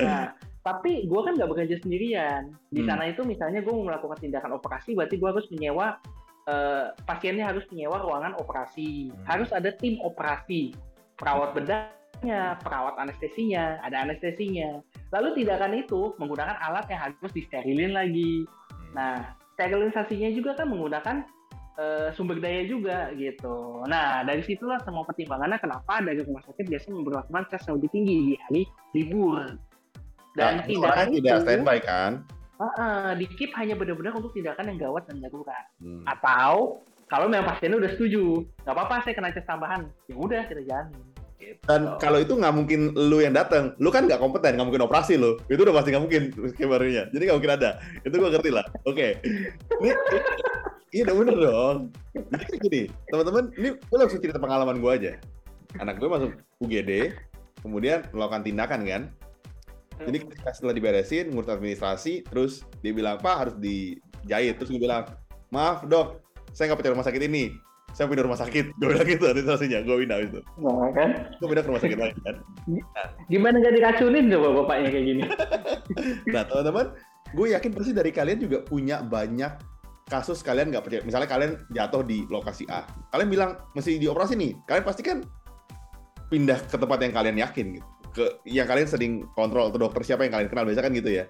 Nah, 0.00 0.32
tapi 0.62 1.06
gue 1.06 1.20
kan 1.22 1.32
nggak 1.34 1.50
bekerja 1.50 1.76
sendirian. 1.82 2.54
Di 2.70 2.80
hmm. 2.82 2.88
sana 2.88 3.04
itu 3.10 3.22
misalnya 3.26 3.60
gue 3.62 3.72
mau 3.74 3.86
melakukan 3.90 4.18
tindakan 4.22 4.58
operasi, 4.58 4.94
berarti 4.94 5.14
gue 5.18 5.28
harus 5.28 5.46
menyewa 5.50 5.98
uh, 6.46 6.94
pasiennya 7.06 7.46
harus 7.50 7.66
menyewa 7.74 8.02
ruangan 8.02 8.34
operasi. 8.38 9.10
Hmm. 9.10 9.24
Harus 9.26 9.50
ada 9.50 9.70
tim 9.74 9.98
operasi 10.02 10.74
perawat 11.16 11.56
bedahnya, 11.56 12.60
perawat 12.60 12.94
anestesinya, 13.00 13.80
ada 13.82 14.04
anestesinya. 14.04 14.80
Lalu 15.12 15.42
tindakan 15.42 15.72
itu 15.76 16.12
menggunakan 16.20 16.56
alat 16.60 16.86
yang 16.92 17.00
harus 17.10 17.32
disterilin 17.32 17.92
lagi. 17.96 18.44
Hmm. 18.44 18.92
Nah, 18.96 19.14
sterilisasinya 19.56 20.30
juga 20.36 20.52
kan 20.56 20.68
menggunakan 20.68 21.16
uh, 21.80 22.08
sumber 22.12 22.40
daya 22.40 22.68
juga 22.68 23.12
gitu. 23.16 23.84
Nah, 23.88 24.24
dari 24.28 24.44
situlah 24.44 24.80
semua 24.84 25.08
pertimbangannya 25.08 25.56
kenapa 25.60 26.04
dari 26.04 26.20
rumah 26.20 26.44
sakit 26.44 26.68
biasanya 26.68 26.94
memperlakukan 27.00 27.44
tes 27.48 27.64
yang 27.64 27.74
lebih 27.80 27.90
tinggi 27.92 28.16
di 28.32 28.34
hari 28.46 28.62
libur. 28.92 29.56
Dan 30.36 30.60
nah, 30.60 30.64
tindakan 30.68 31.06
itu 31.12 31.24
tidak 31.24 31.40
standby 31.48 31.78
kan? 31.80 32.12
Uh, 32.56 32.68
uh, 32.80 33.08
di 33.16 33.28
keep 33.36 33.52
hanya 33.56 33.76
benar-benar 33.76 34.16
untuk 34.16 34.32
tindakan 34.32 34.72
yang 34.72 34.88
gawat 34.88 35.08
dan 35.08 35.20
darurat. 35.20 35.64
Hmm. 35.80 36.04
Atau 36.04 36.84
kalau 37.06 37.30
memang 37.30 37.46
pasiennya 37.46 37.78
udah 37.78 37.90
setuju, 37.94 38.42
nggak 38.66 38.74
apa-apa 38.74 39.06
saya 39.06 39.14
kena 39.14 39.30
tes 39.30 39.46
tambahan, 39.46 39.86
ya 40.10 40.14
udah 40.18 40.42
kita 40.50 40.62
jalani. 40.66 40.98
Gitu. 41.36 41.62
Dan 41.68 41.94
kalau 42.02 42.18
itu 42.18 42.34
nggak 42.34 42.54
mungkin 42.56 42.90
lu 42.96 43.22
yang 43.22 43.36
datang, 43.36 43.76
lu 43.78 43.94
kan 43.94 44.10
nggak 44.10 44.18
kompeten, 44.18 44.58
nggak 44.58 44.66
mungkin 44.66 44.84
operasi 44.88 45.14
lu. 45.14 45.38
Itu 45.46 45.62
udah 45.62 45.74
pasti 45.76 45.94
nggak 45.94 46.04
mungkin 46.04 46.22
skemanya. 46.50 47.06
Jadi 47.14 47.22
nggak 47.22 47.36
mungkin 47.38 47.54
ada. 47.54 47.70
Itu 48.02 48.14
gua 48.18 48.30
ngerti 48.34 48.50
lah. 48.50 48.66
Oke. 48.88 49.20
Okay. 49.22 49.92
iya 50.96 51.02
udah 51.06 51.16
bener 51.22 51.36
dong. 51.38 51.78
Jadi 52.16 52.56
gini, 52.58 52.82
teman-teman, 53.12 53.44
ini 53.60 53.68
gue 53.76 53.98
langsung 54.00 54.22
cerita 54.22 54.40
pengalaman 54.40 54.80
gue 54.80 54.90
aja. 54.90 55.12
Anak 55.76 56.00
gue 56.00 56.08
masuk 56.08 56.30
UGD, 56.64 57.12
kemudian 57.60 58.08
melakukan 58.16 58.42
tindakan 58.42 58.80
kan. 58.88 59.02
Jadi 59.96 60.24
setelah 60.56 60.72
diberesin, 60.72 61.32
ngurus 61.32 61.52
administrasi, 61.52 62.24
terus 62.24 62.64
dia 62.80 62.96
bilang, 62.96 63.20
Pak 63.20 63.36
harus 63.36 63.54
dijahit. 63.60 64.56
Terus 64.56 64.72
gue 64.72 64.80
bilang, 64.80 65.04
maaf 65.52 65.84
dok, 65.84 66.25
saya 66.56 66.72
nggak 66.72 66.78
percaya 66.80 66.94
rumah 66.96 67.04
sakit 67.06 67.22
ini. 67.28 67.44
Saya 67.92 68.08
pindah 68.08 68.24
rumah 68.24 68.40
sakit. 68.40 68.64
Gue 68.80 68.88
bilang 68.92 69.08
gitu 69.08 69.24
administrasinya 69.28 69.78
gue 69.84 69.96
pindah 70.04 70.18
itu. 70.24 70.40
Nah, 70.60 70.88
kan? 70.96 71.08
Gue 71.36 71.46
pindah 71.52 71.64
ke 71.64 71.68
rumah 71.68 71.82
sakit 71.84 71.98
lain 72.00 72.16
kan? 72.24 72.36
Nah. 72.68 73.08
gimana 73.28 73.56
gak 73.60 73.74
diracunin 73.76 74.24
coba 74.32 74.48
bapaknya 74.64 74.88
kayak 74.92 75.04
gini? 75.04 75.22
Nah 76.34 76.42
teman-teman 76.44 76.86
gue 77.32 77.46
yakin 77.56 77.70
pasti 77.72 77.92
dari 77.92 78.10
kalian 78.12 78.38
juga 78.40 78.58
punya 78.64 79.00
banyak 79.00 79.52
kasus 80.08 80.40
kalian 80.40 80.72
nggak 80.72 80.84
percaya. 80.84 81.02
Misalnya 81.04 81.28
kalian 81.28 81.52
jatuh 81.72 82.02
di 82.04 82.24
lokasi 82.28 82.64
A. 82.72 82.84
Kalian 83.12 83.28
bilang 83.28 83.50
mesti 83.76 84.00
dioperasi 84.00 84.34
nih. 84.36 84.52
Kalian 84.64 84.84
pasti 84.84 85.02
kan 85.04 85.24
pindah 86.32 86.58
ke 86.68 86.76
tempat 86.76 86.98
yang 87.00 87.12
kalian 87.16 87.36
yakin 87.40 87.66
gitu. 87.80 87.88
Ke 88.16 88.24
yang 88.48 88.68
kalian 88.68 88.88
sering 88.88 89.12
kontrol 89.36 89.68
atau 89.68 89.80
dokter 89.80 90.04
siapa 90.04 90.24
yang 90.24 90.32
kalian 90.36 90.48
kenal 90.48 90.64
biasa 90.68 90.84
kan 90.84 90.92
gitu 90.92 91.12
ya 91.12 91.28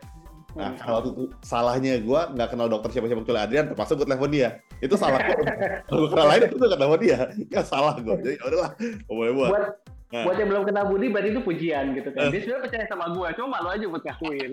Nah, 0.57 0.73
hmm. 0.73 0.81
kalau 0.81 0.99
itu 1.05 1.25
salahnya 1.45 2.01
gue 2.01 2.21
nggak 2.33 2.49
kenal 2.57 2.67
dokter 2.73 2.89
siapa-siapa 2.97 3.21
kecuali 3.23 3.41
Adrian, 3.45 3.69
terpaksa 3.69 3.93
gue 3.93 4.09
telepon 4.09 4.33
dia. 4.33 4.51
Itu 4.81 4.97
salah 4.97 5.21
gue. 5.21 5.37
kalau 5.87 5.99
gue 6.05 6.11
kenal 6.17 6.27
lain 6.33 6.43
itu 6.49 6.57
nggak 6.57 6.81
telepon 6.81 7.01
dia. 7.05 7.19
Nggak 7.53 7.67
salah 7.69 7.95
gue. 8.01 8.15
Jadi 8.25 8.35
ya 8.41 8.45
udahlah, 8.49 8.71
boleh 9.05 9.33
buat. 9.37 9.51
Buat 9.53 9.67
Nah. 10.07 10.23
Buat 10.23 10.39
yang 10.39 10.49
belum 10.55 10.65
kenal 10.71 10.85
Budi, 10.87 11.11
berarti 11.11 11.35
itu 11.35 11.43
pujian 11.43 11.85
gitu 11.99 12.15
kan. 12.15 12.31
Dia 12.31 12.39
sebenarnya 12.39 12.63
percaya 12.63 12.85
sama 12.87 13.11
gue, 13.11 13.27
cuma 13.35 13.59
malu 13.59 13.69
aja 13.75 13.85
buat 13.91 14.03
ngakuin. 14.07 14.53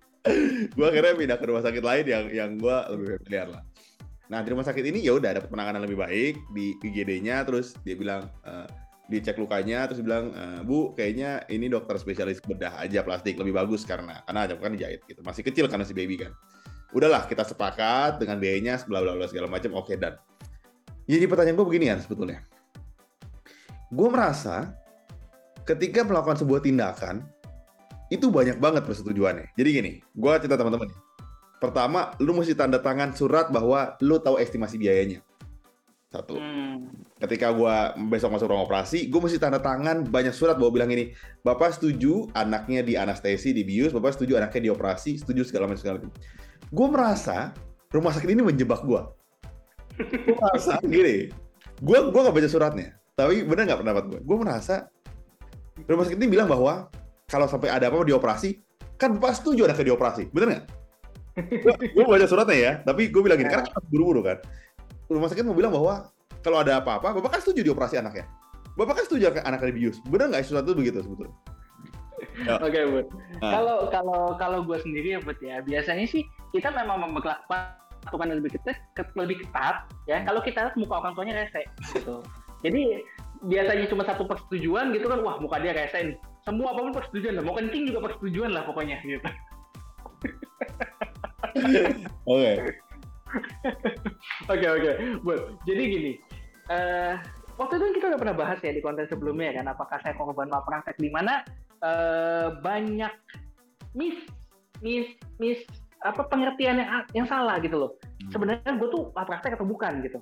gue 0.78 0.86
akhirnya 0.86 1.14
pindah 1.14 1.38
ke 1.38 1.44
rumah 1.46 1.62
sakit 1.62 1.82
lain 1.82 2.04
yang 2.06 2.24
yang 2.30 2.50
gue 2.58 2.76
lebih 2.94 3.06
familiar 3.22 3.46
lah. 3.46 3.62
Nah 4.26 4.38
di 4.42 4.48
rumah 4.50 4.66
sakit 4.66 4.82
ini 4.82 4.98
ya 5.02 5.14
udah 5.14 5.38
dapat 5.38 5.50
penanganan 5.50 5.86
lebih 5.86 6.02
baik 6.02 6.34
di 6.50 6.74
IGD-nya, 6.82 7.46
terus 7.46 7.78
dia 7.86 7.94
bilang 7.94 8.26
uh, 8.42 8.66
dicek 9.10 9.38
lukanya, 9.38 9.86
terus 9.90 10.02
bilang 10.02 10.30
e, 10.30 10.42
bu 10.62 10.94
kayaknya 10.94 11.42
ini 11.50 11.66
dokter 11.66 11.98
spesialis 11.98 12.38
bedah 12.42 12.78
aja 12.78 13.02
plastik 13.02 13.34
lebih 13.38 13.54
bagus 13.58 13.82
karena 13.82 14.22
karena 14.26 14.40
aja 14.46 14.54
kan 14.58 14.72
dijahit 14.72 15.02
gitu, 15.06 15.20
masih 15.26 15.42
kecil 15.42 15.66
karena 15.66 15.82
si 15.82 15.94
baby 15.94 16.20
kan. 16.20 16.32
Udahlah 16.92 17.24
kita 17.24 17.42
sepakat 17.42 18.20
dengan 18.20 18.36
biayanya, 18.38 18.78
bla 18.84 19.00
bla 19.00 19.16
bla 19.16 19.26
segala 19.26 19.48
macam, 19.48 19.74
oke 19.74 19.96
dan. 19.96 20.20
Jadi 21.10 21.26
pertanyaan 21.26 21.58
gue 21.58 21.66
begini 21.66 21.90
ya 21.90 21.98
sebetulnya 21.98 22.46
gue 23.92 24.08
merasa 24.08 24.72
ketika 25.68 26.02
melakukan 26.02 26.40
sebuah 26.40 26.64
tindakan 26.64 27.22
itu 28.08 28.28
banyak 28.28 28.60
banget 28.60 28.84
persetujuannya. 28.84 29.56
Jadi 29.56 29.68
gini, 29.72 29.92
gue 30.00 30.32
cerita 30.40 30.56
teman-teman 30.60 30.88
Pertama, 31.62 32.10
lu 32.18 32.34
mesti 32.34 32.58
tanda 32.58 32.82
tangan 32.82 33.14
surat 33.14 33.46
bahwa 33.54 33.94
lu 34.02 34.18
tahu 34.18 34.42
estimasi 34.42 34.82
biayanya. 34.82 35.22
Satu. 36.10 36.34
Hmm. 36.34 36.90
Ketika 37.22 37.54
gue 37.54 37.74
besok 38.10 38.34
masuk 38.34 38.50
ruang 38.50 38.66
operasi, 38.66 39.06
gue 39.06 39.20
mesti 39.22 39.38
tanda 39.38 39.62
tangan 39.62 40.02
banyak 40.10 40.34
surat 40.34 40.58
bahwa 40.58 40.74
bilang 40.74 40.90
ini, 40.90 41.14
bapak 41.46 41.78
setuju 41.78 42.26
anaknya 42.34 42.82
di 42.82 42.98
anestesi, 42.98 43.54
di 43.54 43.62
bius, 43.62 43.94
bapak 43.94 44.18
setuju 44.18 44.42
anaknya 44.42 44.66
di 44.66 44.70
operasi, 44.74 45.22
setuju 45.22 45.46
segala 45.46 45.70
macam 45.70 45.78
segala 45.78 46.02
macam. 46.02 46.10
Gue 46.74 46.86
merasa 46.90 47.54
rumah 47.94 48.10
sakit 48.10 48.26
ini 48.26 48.42
menjebak 48.42 48.82
gue. 48.82 49.02
gue 50.02 50.34
merasa 50.34 50.82
gini, 50.82 51.30
gue 51.78 51.98
gue 52.10 52.20
gak 52.26 52.34
baca 52.34 52.50
suratnya 52.50 52.98
tapi 53.12 53.44
bener 53.44 53.68
nggak 53.68 53.80
pendapat 53.84 54.04
gue? 54.08 54.20
Gue 54.24 54.36
merasa 54.40 54.88
rumah 55.84 56.04
sakit 56.08 56.18
ini 56.18 56.28
bilang 56.32 56.48
bahwa 56.48 56.88
kalau 57.28 57.48
sampai 57.48 57.68
ada 57.68 57.88
apa-apa 57.88 58.08
di 58.08 58.14
operasi, 58.16 58.60
kan 58.96 59.16
pas 59.20 59.36
setuju 59.36 59.68
ada 59.68 59.76
ke 59.76 59.84
dioperasi, 59.84 60.32
bener 60.32 60.48
nggak? 60.48 60.64
gue 61.96 62.04
baca 62.04 62.26
suratnya 62.28 62.56
ya, 62.56 62.72
tapi 62.84 63.08
gue 63.08 63.22
bilang 63.24 63.40
gini, 63.40 63.48
karena 63.48 63.64
kan 63.64 63.84
buru-buru 63.88 64.20
kan. 64.20 64.38
Rumah 65.08 65.28
sakit 65.32 65.44
mau 65.44 65.56
bilang 65.56 65.72
bahwa 65.72 66.12
kalau 66.42 66.58
ada 66.60 66.82
apa-apa, 66.82 67.14
bapak 67.18 67.38
kan 67.38 67.40
setuju 67.40 67.70
dioperasi 67.70 68.02
anaknya. 68.02 68.26
Bapak 68.74 69.02
kan 69.02 69.04
setuju 69.06 69.30
anaknya 69.46 69.70
dibius. 69.70 70.02
Bener 70.10 70.28
nggak 70.28 70.44
sesuatu 70.44 70.74
begitu 70.74 71.00
sebetulnya? 71.00 71.34
Ya. 72.42 72.58
Oke, 72.58 72.70
okay, 72.70 72.82
Bud. 72.86 73.06
Nah. 73.42 73.50
Kalau 73.50 73.76
kalau 73.90 74.22
kalau 74.38 74.58
gue 74.62 74.78
sendiri 74.80 75.18
ya, 75.18 75.20
Bud 75.20 75.38
ya, 75.42 75.60
biasanya 75.62 76.06
sih 76.06 76.22
kita 76.54 76.70
memang 76.70 77.10
memperlakukan 77.10 78.28
lebih 78.30 78.56
ketat, 78.58 78.78
lebih 79.18 79.42
ketat 79.46 79.86
ya. 80.06 80.22
Kalau 80.22 80.40
kita 80.42 80.70
lihat 80.70 80.76
muka 80.78 81.02
orang 81.02 81.14
tuanya 81.18 81.34
rese 81.44 81.66
gitu. 81.94 82.22
Jadi 82.62 83.02
biasanya 83.42 83.86
cuma 83.90 84.06
satu 84.06 84.22
persetujuan 84.24 84.94
gitu 84.94 85.10
kan, 85.10 85.20
wah 85.26 85.36
muka 85.42 85.58
dia 85.58 85.74
kayak 85.74 85.90
saya 85.90 86.14
nih. 86.14 86.18
Semua 86.42 86.74
apa 86.74 86.80
pun 86.90 86.94
persetujuan 86.94 87.38
lah, 87.38 87.44
mau 87.46 87.54
kencing 87.58 87.90
juga 87.90 88.10
persetujuan 88.10 88.50
lah 88.54 88.62
pokoknya 88.66 88.96
gitu. 89.02 89.28
Oke. 92.26 92.52
Oke 94.52 94.66
oke, 94.68 94.92
buat. 95.24 95.56
Jadi 95.64 95.82
gini, 95.88 96.12
uh, 96.72 97.12
waktu 97.60 97.76
itu 97.76 98.00
kita 98.00 98.16
udah 98.16 98.20
pernah 98.20 98.36
bahas 98.36 98.58
ya 98.64 98.72
di 98.72 98.80
konten 98.80 99.04
sebelumnya 99.12 99.52
kan, 99.60 99.68
apakah 99.68 100.00
saya 100.00 100.16
korban 100.16 100.48
malpraktek 100.48 100.96
di 100.96 101.12
mana 101.12 101.44
uh, 101.84 102.56
banyak 102.64 103.12
mis 103.92 104.16
mis 104.80 105.04
mis 105.36 105.60
apa 106.02 106.24
pengertian 106.26 106.80
yang 106.80 107.04
yang 107.12 107.26
salah 107.28 107.60
gitu 107.60 107.76
loh. 107.76 107.90
Hmm. 108.00 108.32
Sebenarnya 108.32 108.72
gue 108.80 108.88
tuh 108.88 109.12
malpraktek 109.12 109.60
atau 109.60 109.68
bukan 109.68 110.00
gitu 110.00 110.18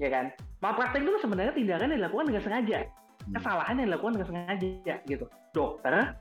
ya 0.00 0.08
kan 0.08 0.32
malpraktek 0.64 1.04
itu 1.04 1.20
sebenarnya 1.20 1.52
tindakan 1.52 1.92
yang 1.92 2.00
dilakukan 2.00 2.26
dengan 2.32 2.42
sengaja 2.42 2.78
hmm. 2.88 3.32
kesalahan 3.36 3.74
yang 3.76 3.86
dilakukan 3.92 4.12
dengan 4.16 4.28
sengaja 4.32 4.94
gitu 5.04 5.24
dokter 5.52 6.16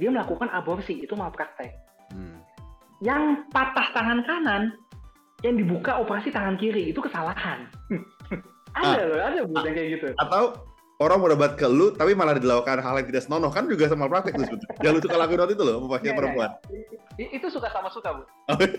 dia 0.00 0.08
melakukan 0.08 0.48
aborsi 0.48 1.04
itu 1.04 1.12
malpraktek 1.12 1.76
hmm. 2.16 2.40
yang 3.04 3.44
patah 3.52 3.92
tangan 3.92 4.24
kanan 4.24 4.72
yang 5.44 5.54
dibuka 5.54 6.00
operasi 6.00 6.32
tangan 6.32 6.56
kiri 6.56 6.88
itu 6.88 6.98
kesalahan 7.04 7.68
ada 8.94 9.04
ah, 9.04 9.08
loh 9.08 9.20
ada 9.20 9.38
bukan 9.44 9.70
ah, 9.70 9.74
kayak 9.74 9.88
gitu. 9.98 10.06
Atau 10.16 10.42
orang 10.98 11.16
mau 11.20 11.28
debat 11.30 11.52
ke 11.54 11.66
lu 11.66 11.94
tapi 11.94 12.12
malah 12.16 12.38
dilakukan 12.38 12.80
hal 12.80 12.94
yang 13.02 13.08
tidak 13.08 13.22
senonoh. 13.26 13.50
Kan 13.52 13.68
juga 13.68 13.90
sama 13.90 14.08
praktek 14.08 14.38
tuh 14.38 14.46
yang 14.80 14.96
lu 14.96 15.00
suka 15.02 15.16
lakuin 15.16 15.40
waktu 15.42 15.54
itu 15.56 15.64
loh 15.64 15.84
pasien 15.86 16.02
iya, 16.02 16.10
iya, 16.10 16.18
perempuan. 16.18 16.50
Ya, 17.18 17.26
itu 17.34 17.46
suka 17.50 17.68
sama 17.70 17.88
suka 17.92 18.08
bu. 18.18 18.22
Oh, 18.50 18.56
iya. 18.60 18.78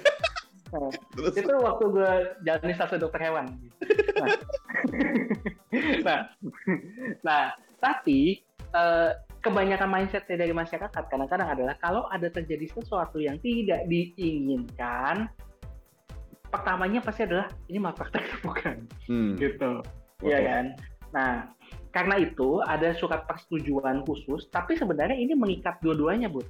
Nah, 0.70 0.90
itu 1.34 1.54
waktu 1.66 1.86
gue 1.90 2.12
jalan 2.46 2.74
stase 2.78 3.02
dokter 3.02 3.22
hewan. 3.26 3.50
Nah, 4.22 4.30
nah, 6.06 6.20
nah 7.26 7.44
tapi 7.82 8.46
uh, 8.78 9.18
kebanyakan 9.42 9.90
mindset 9.90 10.28
dari 10.28 10.52
masyarakat 10.52 10.92
kadang-kadang 11.10 11.50
adalah 11.50 11.76
kalau 11.80 12.06
ada 12.12 12.28
terjadi 12.28 12.70
sesuatu 12.70 13.18
yang 13.18 13.40
tidak 13.40 13.88
diinginkan, 13.88 15.32
pertamanya 16.52 17.00
pasti 17.00 17.26
adalah 17.26 17.48
ini 17.72 17.80
malpraktek 17.80 18.44
bukan, 18.46 18.86
hmm. 19.08 19.40
gitu, 19.40 19.82
Iya 20.20 20.40
kan? 20.44 20.66
Nah, 21.10 21.32
karena 21.90 22.16
itu 22.22 22.62
ada 22.66 22.94
surat 22.98 23.26
persetujuan 23.26 24.06
khusus, 24.06 24.46
tapi 24.54 24.78
sebenarnya 24.78 25.18
ini 25.18 25.34
mengikat 25.34 25.80
dua-duanya, 25.82 26.30
Bu 26.30 26.44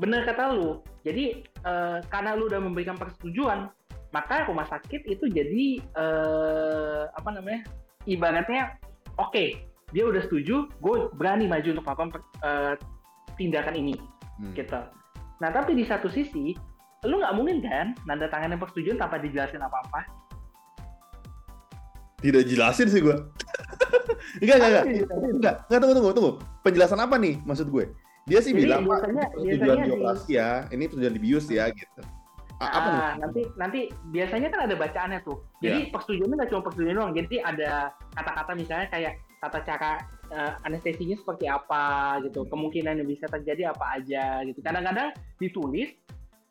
bener 0.00 0.24
kata 0.24 0.56
lu. 0.56 0.80
Jadi 1.04 1.44
uh, 1.68 2.00
karena 2.08 2.32
lu 2.32 2.48
udah 2.48 2.60
memberikan 2.64 2.96
persetujuan 2.96 3.68
maka 4.10 4.42
rumah 4.48 4.66
sakit 4.66 5.06
itu 5.06 5.30
jadi 5.30 5.78
uh, 5.94 7.06
apa 7.14 7.30
namanya 7.30 7.62
ibaratnya 8.10 8.74
oke 9.22 9.30
okay, 9.30 9.62
dia 9.94 10.02
udah 10.02 10.18
setuju 10.26 10.66
gue 10.82 10.96
berani 11.14 11.46
maju 11.46 11.78
untuk 11.78 11.86
melakukan 11.86 12.10
uh, 12.42 12.74
tindakan 13.38 13.78
ini 13.78 13.94
hmm. 14.42 14.54
gitu. 14.58 14.82
Nah 15.38 15.50
tapi 15.54 15.78
di 15.78 15.86
satu 15.86 16.10
sisi 16.10 16.58
lu 17.06 17.22
nggak 17.22 17.36
mungkin 17.38 17.62
kan 17.62 17.94
nanda 18.04 18.26
tangan 18.28 18.52
yang 18.52 18.60
persetujuan 18.60 18.98
tanpa 18.98 19.22
dijelasin 19.22 19.62
apa 19.62 19.78
apa 19.88 20.00
tidak 22.20 22.42
jelasin 22.46 22.88
sih 22.88 23.00
gue 23.00 23.16
enggak 24.42 24.56
enggak 24.56 24.70
enggak 24.70 24.84
enggak 25.36 25.54
enggak 25.66 25.80
tunggu 25.80 25.94
tunggu 25.96 26.12
tunggu 26.12 26.32
penjelasan 26.64 27.00
apa 27.00 27.16
nih 27.16 27.40
maksud 27.44 27.68
gue 27.72 27.88
dia 28.28 28.40
sih 28.44 28.52
Jadi 28.52 28.62
bilang 28.62 28.84
biasanya, 28.84 29.26
tujuan 29.34 29.78
di 29.82 29.90
operasi 29.90 30.30
ya, 30.36 30.50
ini 30.70 30.84
tujuan 30.86 31.12
dibius 31.18 31.46
ya 31.48 31.66
gitu. 31.72 32.02
Apa 32.60 32.88
ah, 32.92 33.12
nanti 33.16 33.48
nanti 33.56 33.80
biasanya 34.12 34.52
kan 34.52 34.68
ada 34.68 34.76
bacaannya 34.76 35.24
tuh. 35.24 35.40
Jadi 35.64 35.88
yeah. 35.88 35.90
persetujuannya 35.90 36.34
nggak 36.36 36.50
cuma 36.52 36.62
persetujuan 36.68 36.96
doang. 37.00 37.12
Jadi 37.16 37.36
ada 37.40 37.90
kata-kata 38.12 38.52
misalnya 38.52 38.86
kayak 38.92 39.14
tata 39.40 39.64
cara 39.64 39.92
uh, 40.28 40.52
anestesinya 40.68 41.16
seperti 41.16 41.48
apa 41.48 42.20
gitu. 42.28 42.44
Kemungkinan 42.46 43.00
yang 43.00 43.08
bisa 43.08 43.24
terjadi 43.32 43.72
apa 43.72 43.96
aja 43.96 44.44
gitu. 44.44 44.60
Kadang-kadang 44.60 45.16
ditulis 45.40 45.88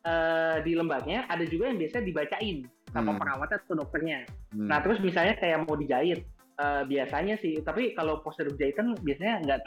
uh, 0.02 0.58
di 0.66 0.74
lembagnya 0.74 1.30
ada 1.30 1.46
juga 1.46 1.70
yang 1.70 1.78
biasa 1.78 2.02
dibacain 2.02 2.66
sama 2.90 3.14
hmm. 3.14 3.20
perawatnya 3.22 3.58
atau 3.62 3.74
dokternya. 3.78 4.18
Hmm. 4.54 4.68
Nah 4.68 4.78
terus 4.82 4.98
misalnya 4.98 5.34
kayak 5.38 5.66
mau 5.66 5.78
dijahit, 5.78 6.26
uh, 6.58 6.82
biasanya 6.86 7.38
sih 7.38 7.62
tapi 7.62 7.94
kalau 7.94 8.18
prosedur 8.22 8.54
jahitan 8.58 8.94
biasanya 9.00 9.34
nggak 9.46 9.58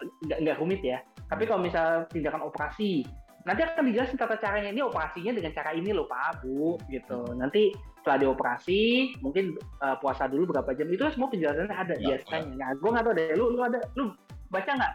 nggak 0.43 0.57
rumit 0.59 0.81
ya. 0.83 0.99
Tapi 1.31 1.47
kalau 1.47 1.63
misal 1.63 2.05
tindakan 2.11 2.43
operasi 2.45 3.07
nanti 3.43 3.59
akan 3.63 3.83
dijelasin 3.91 4.19
tata 4.19 4.39
caranya. 4.39 4.71
Ini 4.71 4.83
operasinya 4.83 5.31
dengan 5.35 5.51
cara 5.55 5.71
ini 5.75 5.91
loh 5.91 6.07
pak 6.07 6.43
bu 6.43 6.79
gitu. 6.91 7.23
Nanti 7.35 7.71
setelah 8.03 8.27
dioperasi 8.27 9.15
mungkin 9.23 9.55
uh, 9.79 9.95
puasa 10.03 10.27
dulu 10.27 10.51
berapa 10.51 10.75
jam 10.75 10.91
itu 10.91 11.07
semua 11.15 11.31
penjelasannya 11.31 11.71
ada 11.71 11.95
ya, 11.95 12.19
biasanya. 12.19 12.51
ya. 12.51 12.59
nah 12.59 12.69
gue 12.75 12.89
nggak 12.91 13.03
tahu 13.07 13.13
deh 13.15 13.27
lu 13.39 13.45
lu 13.55 13.61
ada 13.63 13.79
lu 13.95 14.11
baca 14.51 14.71
nggak? 14.75 14.93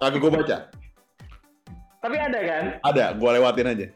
Tapi 0.00 0.16
gue 0.20 0.30
baca. 0.30 0.56
Tapi 2.02 2.16
ada 2.18 2.38
kan? 2.42 2.64
Ada 2.82 3.04
gue 3.16 3.30
lewatin 3.32 3.72
aja 3.72 3.86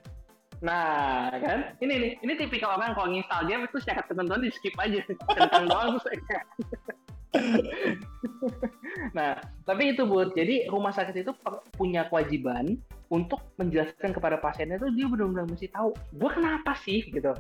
Nah, 0.65 1.29
kan? 1.37 1.77
Ini 1.85 1.95
nih, 2.01 2.13
ini 2.25 2.33
tipikal 2.41 2.81
orang 2.81 2.97
kalau 2.97 3.13
nginstal 3.13 3.45
game 3.45 3.69
itu 3.69 3.77
secara 3.83 4.01
ketentuan 4.09 4.41
di 4.41 4.51
skip 4.53 4.73
aja. 4.81 5.01
Tentang 5.09 5.65
doang 5.69 6.01
terus 6.01 6.17
nah, 9.13 9.37
tapi 9.69 9.93
itu 9.93 10.09
buat 10.09 10.33
jadi 10.33 10.71
rumah 10.73 10.93
sakit 10.95 11.27
itu 11.27 11.33
punya 11.77 12.09
kewajiban 12.09 12.81
untuk 13.13 13.43
menjelaskan 13.61 14.17
kepada 14.17 14.41
pasiennya 14.41 14.81
itu 14.81 14.89
dia 14.97 15.07
benar-benar 15.07 15.47
mesti 15.47 15.69
tahu 15.71 15.93
gue 15.95 16.31
kenapa 16.33 16.73
sih? 16.81 17.05
Gitu. 17.07 17.33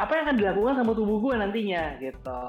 Apa 0.00 0.10
yang 0.16 0.22
akan 0.30 0.36
dilakukan 0.40 0.74
sama 0.80 0.92
tubuh 0.96 1.18
gue 1.22 1.34
nantinya? 1.38 2.00
Gitu. 2.00 2.42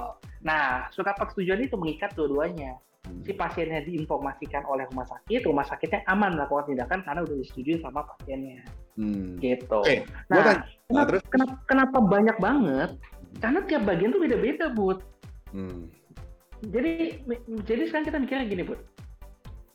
Nah 0.46 0.88
surat 0.96 1.20
persetujuan 1.20 1.68
itu 1.68 1.76
mengikat 1.76 2.16
dua-duanya 2.18 2.80
si 3.26 3.34
pasiennya 3.38 3.86
diinformasikan 3.86 4.66
oleh 4.66 4.90
rumah 4.90 5.06
sakit 5.06 5.42
rumah 5.46 5.66
sakitnya 5.66 6.02
aman 6.10 6.34
melakukan 6.34 6.74
tindakan 6.74 7.00
karena 7.06 7.22
udah 7.22 7.36
disetujui 7.38 7.78
sama 7.82 8.02
pasiennya 8.06 8.66
Hmm. 8.96 9.36
Gitu. 9.40 9.80
Okay. 9.84 10.08
Nah, 10.32 10.40
nah, 10.40 10.56
kenapa, 10.88 11.08
terus... 11.12 11.24
kenapa, 11.28 11.54
kenapa 11.68 11.98
banyak 12.00 12.38
banget? 12.40 12.90
Karena 13.44 13.60
tiap 13.68 13.84
bagian 13.84 14.16
tuh 14.16 14.22
beda-beda, 14.24 14.72
Bud. 14.72 15.04
Hmm. 15.52 15.92
Jadi, 16.64 17.20
jadi 17.68 17.84
sekarang 17.92 18.06
kita 18.08 18.18
mikirnya 18.24 18.48
gini, 18.48 18.64
Bud. 18.64 18.80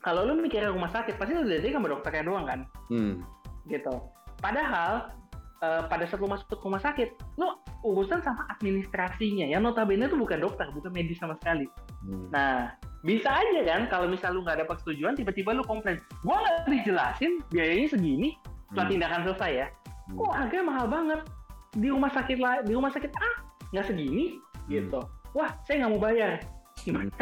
Kalau 0.01 0.25
lu 0.25 0.41
mikirnya 0.41 0.73
rumah 0.73 0.89
sakit, 0.89 1.21
pasti 1.21 1.37
lu 1.37 1.45
dari 1.45 1.69
sama 1.69 1.93
dokternya 1.93 2.25
doang 2.25 2.49
kan? 2.49 2.61
Hmm. 2.89 3.21
Gitu. 3.69 3.93
Padahal, 4.41 5.13
uh, 5.61 5.85
pada 5.85 6.09
saat 6.09 6.25
lu 6.25 6.33
masuk 6.33 6.57
rumah 6.65 6.81
sakit, 6.81 7.13
lu 7.37 7.53
urusan 7.85 8.25
sama 8.25 8.49
administrasinya. 8.57 9.45
Yang 9.45 9.69
notabene 9.69 10.09
itu 10.09 10.17
bukan 10.17 10.41
dokter, 10.41 10.73
bukan 10.73 10.89
medis 10.97 11.21
sama 11.21 11.37
sekali. 11.37 11.69
Hmm. 12.09 12.33
Nah, 12.33 12.73
bisa 13.01 13.33
aja 13.33 13.61
kan 13.65 13.89
kalau 13.89 14.07
misal 14.13 14.37
lu 14.37 14.45
nggak 14.45 14.61
dapat 14.65 14.77
persetujuan 14.77 15.17
tiba-tiba 15.17 15.57
lu 15.57 15.65
komplain 15.65 15.97
gua 16.21 16.37
nggak 16.45 16.69
dijelasin 16.69 17.41
biayanya 17.49 17.89
segini. 17.89 18.37
Setelah 18.71 18.87
hmm. 18.87 18.93
tindakan 18.93 19.21
selesai 19.27 19.53
ya. 19.53 19.67
Hmm. 20.11 20.17
kok 20.21 20.33
harganya 20.37 20.65
mahal 20.69 20.87
banget? 20.91 21.21
Di 21.71 21.89
rumah 21.89 22.11
sakit 22.13 22.39
lah 22.39 22.55
di 22.61 22.73
rumah 22.77 22.91
sakit 22.93 23.13
ah 23.17 23.35
nggak 23.73 23.87
segini? 23.89 24.37
Hmm. 24.37 24.69
gitu. 24.69 25.01
Wah 25.33 25.51
saya 25.65 25.85
nggak 25.85 25.93
mau 25.97 26.03
bayar. 26.03 26.33
Gimana 26.85 27.13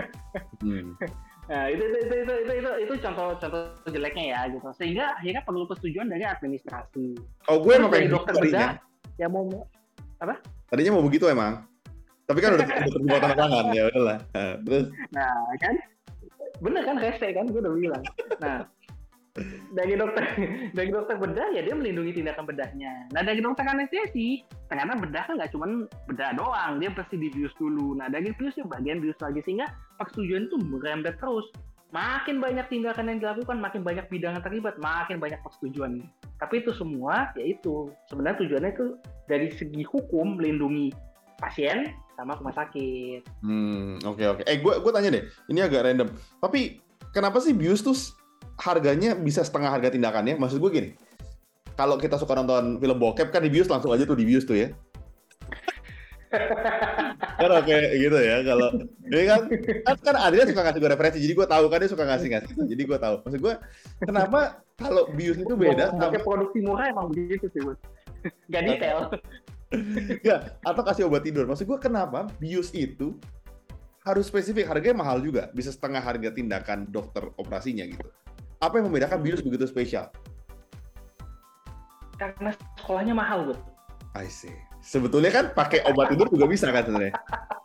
hmm. 0.63 0.95
nah 1.49 1.65
itu 1.73 1.81
itu, 1.81 1.99
itu 2.05 2.15
itu 2.21 2.35
itu 2.45 2.53
itu 2.61 2.71
itu 2.85 2.93
contoh 3.01 3.29
contoh 3.39 3.63
jeleknya 3.87 4.25
ya 4.35 4.41
gitu. 4.51 4.67
Sehingga 4.75 5.15
akhirnya 5.15 5.43
perlu 5.47 5.65
persetujuan 5.71 6.11
dari 6.11 6.27
administrasi. 6.27 7.15
Oh 7.49 7.63
gue 7.63 7.73
emang 7.79 7.95
pengen 7.95 8.19
dokter 8.19 8.35
bedah 8.35 8.83
ya. 9.15 9.31
mau 9.31 9.47
apa? 10.19 10.43
Tadinya 10.69 10.99
mau 10.99 11.07
begitu 11.07 11.31
emang 11.31 11.65
tapi 12.29 12.45
kan 12.45 12.61
udah 12.61 12.67
udah 12.93 13.19
tanda 13.25 13.37
tangan 13.41 13.65
ya 13.73 13.83
udahlah. 13.89 14.19
Nah, 14.37 14.55
terus. 14.61 14.87
Nah 15.17 15.33
kan, 15.65 15.75
bener 16.61 16.83
kan 16.85 16.97
rese 17.01 17.29
kan 17.33 17.49
gue 17.49 17.61
udah 17.65 17.73
bilang. 17.73 18.03
Nah 18.45 18.69
dari 19.73 19.95
dokter 19.95 20.25
dari 20.79 20.91
dokter 20.93 21.17
bedah 21.17 21.49
ya 21.57 21.65
dia 21.65 21.73
melindungi 21.73 22.21
tindakan 22.21 22.45
bedahnya. 22.45 23.09
Nah 23.17 23.23
dari 23.25 23.41
dokter 23.41 23.65
anestesi 23.65 24.45
ternyata 24.69 25.01
bedah 25.01 25.25
kan 25.25 25.35
nggak 25.41 25.57
cuma 25.57 25.89
bedah 26.05 26.37
doang, 26.37 26.77
dia 26.77 26.93
pasti 26.93 27.17
dibius 27.17 27.57
dulu. 27.57 27.97
Nah 27.97 28.13
dari 28.13 28.29
bius 28.37 28.61
ya 28.61 28.69
bagian 28.69 29.01
bius 29.01 29.17
lagi 29.25 29.41
sehingga 29.49 29.65
persetujuan 29.97 30.53
itu 30.53 30.57
merembet 30.69 31.17
terus. 31.17 31.49
Makin 31.89 32.37
banyak 32.45 32.69
tindakan 32.69 33.09
yang 33.09 33.17
dilakukan, 33.25 33.65
makin 33.65 33.81
banyak 33.81 34.05
bidang 34.13 34.37
yang 34.37 34.45
terlibat, 34.45 34.77
makin 34.77 35.17
banyak 35.17 35.41
persetujuan. 35.41 36.05
Tapi 36.37 36.61
itu 36.61 36.77
semua 36.77 37.33
yaitu 37.41 37.89
sebenarnya 38.13 38.45
tujuannya 38.45 38.71
itu 38.77 38.87
dari 39.25 39.49
segi 39.57 39.89
hukum 39.89 40.37
melindungi 40.37 40.93
pasien 41.39 41.95
sama 42.19 42.35
rumah 42.35 42.55
sakit. 42.55 43.23
Hmm, 43.47 44.03
oke 44.03 44.19
okay, 44.19 44.27
oke. 44.27 44.43
Okay. 44.43 44.45
Eh, 44.51 44.59
gue 44.59 44.75
gue 44.83 44.93
tanya 44.93 45.11
deh, 45.15 45.25
ini 45.49 45.63
agak 45.63 45.87
random. 45.87 46.11
Tapi 46.43 46.83
kenapa 47.15 47.39
sih 47.39 47.55
bius 47.55 47.81
tuh 47.81 47.95
harganya 48.59 49.15
bisa 49.15 49.47
setengah 49.47 49.71
harga 49.71 49.95
tindakannya? 49.95 50.35
Maksud 50.35 50.59
gue 50.59 50.71
gini, 50.75 50.91
kalau 51.79 51.95
kita 51.95 52.19
suka 52.19 52.35
nonton 52.35 52.83
film 52.83 52.99
bokep 52.99 53.31
kan 53.31 53.39
di 53.39 53.51
bius 53.55 53.71
langsung 53.71 53.95
aja 53.95 54.03
tuh 54.03 54.19
di 54.19 54.27
bius 54.27 54.43
tuh 54.43 54.59
ya. 54.59 54.69
kan 57.41 57.51
oke 57.57 57.77
gitu 57.97 58.19
ya 58.21 58.45
kalau 58.45 58.69
ini 59.09 59.25
kan 59.25 59.49
kan, 59.81 59.97
kan 59.97 60.17
Adrian 60.21 60.45
suka 60.45 60.61
ngasih 60.61 60.81
gue 60.85 60.91
referensi 60.93 61.25
jadi 61.25 61.35
gue 61.41 61.49
tahu 61.49 61.65
kan 61.73 61.79
dia 61.81 61.89
suka 61.89 62.05
ngasih 62.05 62.29
ngasih 62.37 62.53
jadi 62.69 62.83
gue 62.85 62.99
tahu 63.01 63.15
maksud 63.25 63.41
gue 63.41 63.55
kenapa 64.05 64.41
kalau 64.77 65.09
bius 65.17 65.41
itu 65.41 65.55
beda 65.57 65.89
sama 65.97 66.21
produksi 66.21 66.61
murah 66.61 66.93
emang 66.93 67.09
begitu 67.09 67.49
sih 67.49 67.65
gue 67.65 67.73
gak 68.53 68.63
detail 68.67 69.09
ya, 70.25 70.57
atau 70.65 70.83
kasih 70.85 71.09
obat 71.09 71.25
tidur. 71.25 71.45
Maksud 71.45 71.69
gue 71.69 71.79
kenapa 71.81 72.29
bius 72.41 72.73
itu 72.73 73.17
harus 74.05 74.29
spesifik, 74.29 74.69
harganya 74.69 75.05
mahal 75.05 75.21
juga. 75.21 75.53
Bisa 75.53 75.69
setengah 75.69 76.01
harga 76.01 76.33
tindakan 76.33 76.89
dokter 76.89 77.29
operasinya 77.37 77.85
gitu. 77.85 78.09
Apa 78.59 78.81
yang 78.81 78.89
membedakan 78.91 79.21
bius 79.21 79.45
begitu 79.45 79.69
spesial? 79.69 80.09
Karena 82.19 82.51
sekolahnya 82.81 83.15
mahal, 83.15 83.53
Bu. 83.53 83.55
I 84.19 84.27
see. 84.27 84.51
Sebetulnya 84.83 85.31
kan 85.31 85.45
pakai 85.55 85.87
obat 85.87 86.11
tidur 86.11 86.27
juga 86.33 86.49
bisa 86.51 86.71
kan 86.73 86.83
sebenarnya. 86.83 87.15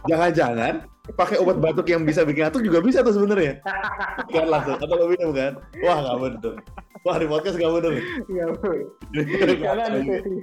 Jangan-jangan 0.05 0.85
pakai 1.11 1.35
obat 1.43 1.59
batuk 1.59 1.91
yang 1.91 2.07
bisa 2.07 2.23
bikin 2.23 2.47
batuk 2.47 2.63
juga 2.63 2.79
bisa 2.79 3.03
tuh 3.03 3.11
sebenarnya. 3.11 3.59
Kan 4.31 4.47
langsung 4.47 4.79
atau 4.79 4.95
lebih 4.95 5.19
minum 5.19 5.31
kan? 5.35 5.53
Wah 5.83 5.97
nggak 5.99 6.19
betul. 6.23 6.55
Wah 7.03 7.15
di 7.19 7.27
podcast 7.27 7.55
nggak 7.59 7.73
betul. 7.75 7.93
Iya 8.31 8.45
Karena 9.59 9.83
anestesi. 9.91 10.35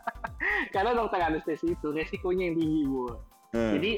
Karena 0.74 0.90
dokter 0.98 1.22
anestesi 1.22 1.66
itu 1.78 1.88
resikonya 1.94 2.50
yang 2.50 2.56
tinggi 2.58 2.82
bu. 2.90 3.06
Hmm. 3.54 3.72
Jadi 3.78 3.92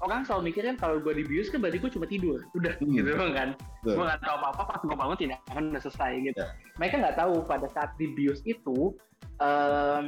orang 0.00 0.26
selalu 0.26 0.50
mikir 0.50 0.62
kan 0.66 0.76
kalau 0.80 0.96
gue 0.98 1.12
dibius 1.12 1.52
kan 1.52 1.60
berarti 1.60 1.78
gue 1.78 1.92
cuma 1.92 2.08
tidur 2.08 2.40
udah 2.56 2.72
hmm. 2.80 2.96
gitu 2.96 3.12
kan 3.36 3.52
gue 3.84 4.00
nggak 4.00 4.20
tahu 4.24 4.34
apa 4.40 4.48
apa 4.56 4.62
pas 4.72 4.80
gue 4.80 4.96
bangun 4.96 5.18
tidak 5.20 5.38
akan 5.52 5.76
udah 5.76 5.82
selesai 5.84 6.12
gitu 6.24 6.40
yeah. 6.40 6.52
mereka 6.80 6.94
nggak 7.04 7.16
tahu 7.20 7.44
pada 7.44 7.68
saat 7.68 7.92
dibius 8.00 8.40
itu 8.48 8.96
um, 9.44 10.04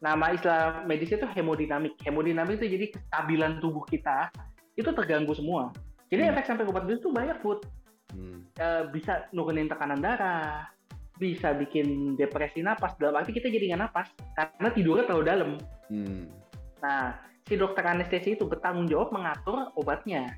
nama 0.00 0.32
istilah 0.32 0.84
medis 0.84 1.12
itu 1.12 1.24
hemodinamik. 1.24 1.96
Hemodinamik 2.04 2.60
itu 2.60 2.66
jadi 2.76 2.86
kestabilan 2.92 3.58
tubuh 3.64 3.84
kita 3.88 4.28
itu 4.76 4.88
terganggu 4.92 5.32
semua. 5.32 5.72
Jadi 6.12 6.22
hmm. 6.22 6.30
efek 6.36 6.44
sampai 6.46 6.68
obat 6.68 6.84
bius 6.84 7.00
itu 7.00 7.10
banyak 7.10 7.38
food. 7.40 7.64
Hmm. 8.12 8.44
E, 8.54 8.66
bisa 8.92 9.26
nurunin 9.32 9.66
tekanan 9.66 9.98
darah, 9.98 10.68
bisa 11.16 11.56
bikin 11.56 12.14
depresi 12.14 12.60
napas. 12.60 12.94
Dalam 13.00 13.18
arti 13.18 13.32
kita 13.32 13.48
jadi 13.48 13.72
nggak 13.72 13.82
napas 13.88 14.08
karena 14.36 14.68
tidurnya 14.70 15.04
terlalu 15.08 15.24
dalam. 15.24 15.50
Hmm. 15.88 16.28
Nah, 16.84 17.16
si 17.48 17.56
dokter 17.56 17.82
anestesi 17.82 18.36
itu 18.36 18.44
bertanggung 18.44 18.86
jawab 18.86 19.10
mengatur 19.16 19.72
obatnya. 19.74 20.36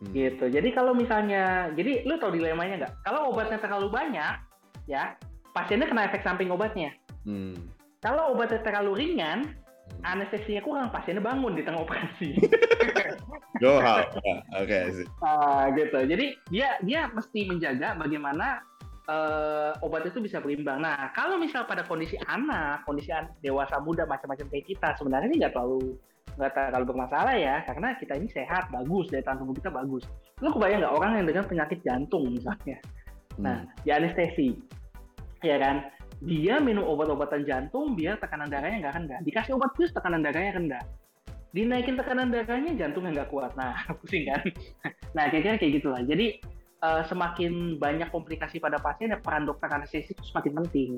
Hmm. 0.00 0.10
Gitu. 0.16 0.48
Jadi 0.48 0.68
kalau 0.72 0.96
misalnya, 0.96 1.68
jadi 1.76 2.08
lu 2.08 2.16
tau 2.16 2.32
dilemanya 2.32 2.88
nggak? 2.88 2.94
Kalau 3.04 3.30
obatnya 3.30 3.60
terlalu 3.60 3.92
banyak, 3.92 4.34
ya 4.88 5.14
pasiennya 5.52 5.86
kena 5.86 6.08
efek 6.08 6.24
samping 6.24 6.48
obatnya. 6.48 6.96
Hmm 7.28 7.79
kalau 8.00 8.32
obatnya 8.32 8.64
terlalu 8.64 8.92
ringan, 8.96 9.52
hmm. 9.52 10.02
anestesinya 10.04 10.64
kurang, 10.64 10.88
pasiennya 10.88 11.20
bangun 11.20 11.52
di 11.52 11.62
tengah 11.64 11.84
operasi. 11.84 12.36
Go 13.62 13.76
how? 13.76 14.00
Oke. 14.56 14.64
Okay. 14.64 15.04
Uh, 15.20 15.68
gitu. 15.76 15.98
Jadi 16.08 16.26
dia 16.48 16.80
dia 16.80 17.12
mesti 17.12 17.44
menjaga 17.44 17.92
bagaimana 18.00 18.64
uh, 19.04 19.76
obat 19.84 20.08
itu 20.08 20.24
bisa 20.24 20.40
berimbang. 20.40 20.80
Nah, 20.80 21.12
kalau 21.12 21.36
misal 21.36 21.68
pada 21.68 21.84
kondisi 21.84 22.16
anak, 22.24 22.88
kondisi 22.88 23.12
dewasa 23.44 23.76
muda 23.84 24.08
macam-macam 24.08 24.48
kayak 24.48 24.64
kita, 24.64 24.88
sebenarnya 24.96 25.28
ini 25.28 25.44
nggak 25.44 25.52
terlalu 25.52 26.00
nggak 26.40 26.56
terlalu 26.56 26.84
bermasalah 26.96 27.36
ya, 27.36 27.60
karena 27.68 27.92
kita 28.00 28.16
ini 28.16 28.32
sehat, 28.32 28.72
bagus, 28.72 29.12
daya 29.12 29.20
tahan 29.28 29.44
tubuh 29.44 29.56
kita 29.60 29.68
bagus. 29.68 30.08
Lu 30.40 30.48
kebayang 30.48 30.80
nggak 30.80 30.94
orang 30.96 31.12
yang 31.20 31.26
dengan 31.28 31.44
penyakit 31.44 31.78
jantung 31.84 32.32
misalnya? 32.32 32.80
Nah, 33.36 33.60
hmm. 33.60 33.84
di 33.84 33.90
anestesi, 33.92 34.48
ya 35.44 35.60
kan? 35.60 35.84
Dia 36.20 36.60
minum 36.60 36.84
obat-obatan 36.84 37.48
jantung 37.48 37.96
biar 37.96 38.20
tekanan 38.20 38.52
darahnya 38.52 38.84
nggak 38.84 38.96
rendah. 38.96 39.18
Dikasih 39.24 39.56
obat 39.56 39.72
plus 39.72 39.92
tekanan 39.96 40.20
darahnya 40.20 40.52
rendah. 40.56 40.82
Dinaikin 41.56 41.96
tekanan 41.96 42.28
darahnya 42.28 42.76
jantungnya 42.76 43.24
nggak 43.24 43.30
kuat. 43.32 43.56
Nah, 43.56 43.74
pusing 44.04 44.28
kan? 44.28 44.44
Nah, 45.16 45.32
kira-kira 45.32 45.56
kayak 45.56 45.80
gitulah. 45.80 46.04
Jadi 46.04 46.38
uh, 46.84 47.02
semakin 47.08 47.80
banyak 47.80 48.12
komplikasi 48.12 48.60
pada 48.60 48.76
pasien, 48.76 49.16
ya 49.16 49.18
peran 49.18 49.48
dokter 49.48 49.72
anestesi 49.72 50.12
itu 50.12 50.22
semakin 50.28 50.52
penting. 50.60 50.90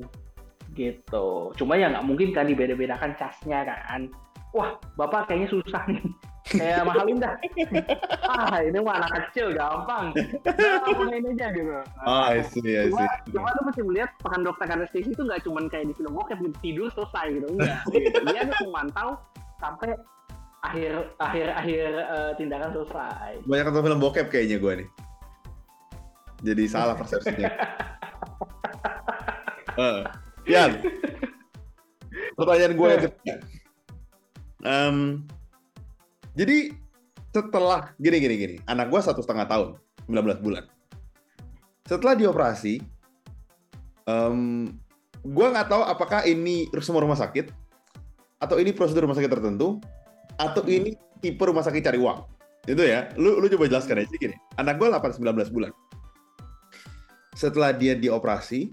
Gitu. 0.75 1.27
Cuma 1.55 1.79
ya 1.79 1.89
nggak 1.95 2.07
mungkin 2.07 2.35
kan 2.35 2.51
dibeda-bedakan 2.51 3.15
casnya 3.15 3.63
kan. 3.63 4.11
Wah, 4.53 4.77
bapak 4.99 5.31
kayaknya 5.31 5.49
susah 5.49 5.87
nih 5.89 6.03
kayak 6.53 6.85
mahalin 6.85 7.19
dah. 7.19 7.35
Ah 8.29 8.61
ini 8.61 8.79
mah 8.81 8.95
anak 9.01 9.11
kecil 9.31 9.53
gampang. 9.57 10.13
Nah, 10.13 11.17
ini 11.17 11.31
aja 11.37 11.47
gitu. 11.53 11.73
Oh 12.05 12.23
I 12.29 12.41
see 12.45 12.65
I 12.77 12.89
see. 12.89 12.97
cuma, 12.97 13.09
cuma 13.33 13.49
tuh 13.57 13.65
mesti 13.69 13.83
melihat 13.83 14.11
pekan 14.21 14.43
dokter 14.45 14.67
anestesi 14.69 15.11
itu 15.13 15.23
nggak 15.23 15.43
cuma 15.45 15.65
kayak 15.69 15.91
di 15.91 15.95
film 15.97 16.13
bokep 16.13 16.39
tidur 16.61 16.89
selesai 16.93 17.27
gitu 17.41 17.47
enggak. 17.57 17.79
Gitu. 17.93 18.21
dia 18.29 18.43
tuh 18.49 18.59
memantau 18.69 19.09
sampai 19.59 19.91
akhir 20.63 20.93
akhir 21.19 21.47
akhir 21.59 21.89
uh, 22.07 22.31
tindakan 22.39 22.71
selesai. 22.71 23.31
Banyak 23.47 23.65
nonton 23.71 23.83
film 23.89 23.99
bokep 24.01 24.27
kayaknya 24.31 24.57
gue 24.63 24.73
nih. 24.85 24.89
Jadi 26.43 26.63
salah 26.67 26.95
persepsinya. 26.99 27.51
Uh, 29.79 30.03
Yan. 30.53 30.83
Pertanyaan 32.35 32.75
gue 32.75 32.89
yang 32.91 33.05
um, 34.67 34.97
jadi 36.33 36.73
setelah 37.33 37.93
gini 37.97 38.17
gini 38.21 38.35
gini, 38.37 38.57
anak 38.69 38.93
gue 38.93 39.01
satu 39.01 39.25
setengah 39.25 39.49
tahun, 39.49 39.69
19 40.09 40.45
bulan. 40.45 40.65
Setelah 41.89 42.13
dioperasi, 42.17 42.85
um, 44.05 44.69
gue 45.25 45.47
nggak 45.49 45.69
tahu 45.73 45.83
apakah 45.85 46.25
ini 46.29 46.69
semua 46.85 47.05
rumah 47.05 47.17
sakit 47.17 47.49
atau 48.41 48.57
ini 48.61 48.75
prosedur 48.77 49.09
rumah 49.09 49.17
sakit 49.17 49.33
tertentu 49.33 49.81
atau 50.37 50.63
ini 50.69 50.97
tipe 51.25 51.41
rumah 51.41 51.65
sakit 51.65 51.81
cari 51.85 51.99
uang. 52.01 52.21
Itu 52.69 52.85
ya, 52.85 53.11
lu 53.17 53.41
lu 53.41 53.49
coba 53.49 53.69
jelaskan 53.69 54.05
aja 54.05 54.15
gini. 54.17 54.37
Anak 54.61 54.77
gue 54.77 54.89
8 54.93 55.21
19 55.21 55.53
bulan. 55.57 55.73
Setelah 57.33 57.73
dia 57.73 57.97
dioperasi, 57.97 58.69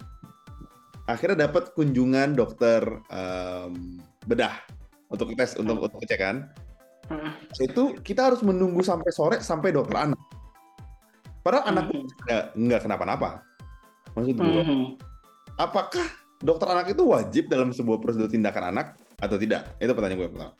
akhirnya 1.07 1.47
dapat 1.49 1.71
kunjungan 1.73 2.35
dokter 2.35 2.83
um, 3.09 4.03
bedah 4.27 4.53
untuk 5.09 5.33
tes 5.33 5.57
untuk 5.57 5.89
untuk 5.89 6.05
cek 6.05 6.19
kan 6.21 6.45
Hmm. 7.09 7.33
Itu 7.57 7.97
kita 8.05 8.29
harus 8.29 8.41
menunggu 8.45 8.85
sampai 8.85 9.09
sore 9.09 9.37
sampai 9.41 9.73
dokter 9.73 9.97
anak. 9.97 10.19
Padahal 11.41 11.63
hmm. 11.65 11.71
anak 11.73 11.85
nggak 12.25 12.43
nggak 12.53 12.81
kenapa-napa. 12.85 13.29
Maksud 14.13 14.35
gue, 14.37 14.63
hmm. 14.65 14.87
apakah 15.57 16.05
dokter 16.41 16.67
anak 16.69 16.93
itu 16.93 17.03
wajib 17.05 17.49
dalam 17.49 17.73
sebuah 17.73 17.97
prosedur 18.01 18.29
tindakan 18.29 18.73
anak 18.73 18.97
atau 19.17 19.37
tidak? 19.41 19.73
Itu 19.81 19.93
pertanyaan 19.97 20.19
gue 20.21 20.29
pertama. 20.29 20.53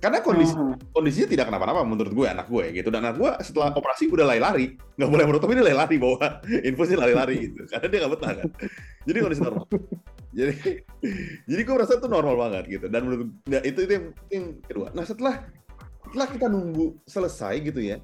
Karena 0.00 0.24
kondisi 0.24 0.56
hmm. 0.56 0.96
kondisinya 0.96 1.28
tidak 1.28 1.46
kenapa-napa 1.52 1.84
menurut 1.84 2.12
gue 2.16 2.26
anak 2.26 2.48
gue 2.48 2.64
gitu 2.72 2.88
dan 2.88 3.04
anak 3.04 3.20
gue 3.20 3.30
setelah 3.44 3.76
operasi 3.76 4.08
udah 4.08 4.24
lari-lari 4.32 4.80
nggak 4.96 5.10
boleh 5.12 5.24
menutup 5.28 5.48
ini 5.52 5.60
lari-lari 5.60 5.96
bawa 6.00 6.40
infusnya 6.68 7.04
lari-lari 7.04 7.52
gitu 7.52 7.68
karena 7.68 7.86
dia 7.92 7.98
nggak 8.00 8.12
betah 8.16 8.32
kan 8.32 8.48
jadi 9.04 9.18
kondisi 9.20 9.42
normal 9.44 9.64
jadi 10.40 10.56
jadi 11.44 11.60
gue 11.68 11.74
merasa 11.76 11.92
itu 12.00 12.08
normal 12.08 12.34
banget 12.40 12.64
gitu 12.80 12.86
dan 12.88 13.00
menurut 13.04 13.28
ya, 13.44 13.60
itu 13.60 13.78
itu 13.84 13.92
yang, 13.92 14.06
yang 14.32 14.44
kedua 14.64 14.88
nah 14.96 15.04
setelah 15.04 15.44
setelah 16.10 16.26
kita 16.26 16.46
nunggu 16.50 16.98
selesai 17.06 17.54
gitu 17.62 17.78
ya 17.78 18.02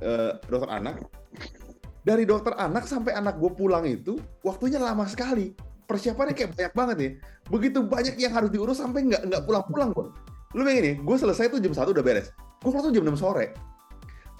uh, 0.00 0.40
dokter 0.48 0.70
anak. 0.72 0.96
Dari 2.04 2.24
dokter 2.28 2.52
anak 2.56 2.84
sampai 2.84 3.16
anak 3.16 3.40
gue 3.40 3.52
pulang 3.52 3.84
itu 3.84 4.16
waktunya 4.44 4.80
lama 4.80 5.04
sekali. 5.08 5.52
Persiapannya 5.84 6.32
kayak 6.32 6.56
banyak 6.56 6.72
banget 6.72 6.96
ya. 6.96 7.10
Begitu 7.52 7.78
banyak 7.84 8.16
yang 8.16 8.32
harus 8.32 8.48
diurus 8.48 8.80
sampai 8.80 9.04
nggak 9.04 9.28
nggak 9.28 9.42
pulang-pulang 9.44 9.92
gue. 9.92 10.08
Lu 10.56 10.62
bayangin 10.64 10.84
nih, 10.84 10.94
gue 11.04 11.16
selesai 11.20 11.52
tuh 11.52 11.60
jam 11.60 11.76
satu 11.76 11.92
udah 11.92 12.04
beres. 12.04 12.32
Gue 12.64 12.72
pulang 12.72 12.88
tuh 12.88 12.94
jam 12.96 13.04
6 13.04 13.20
sore. 13.20 13.52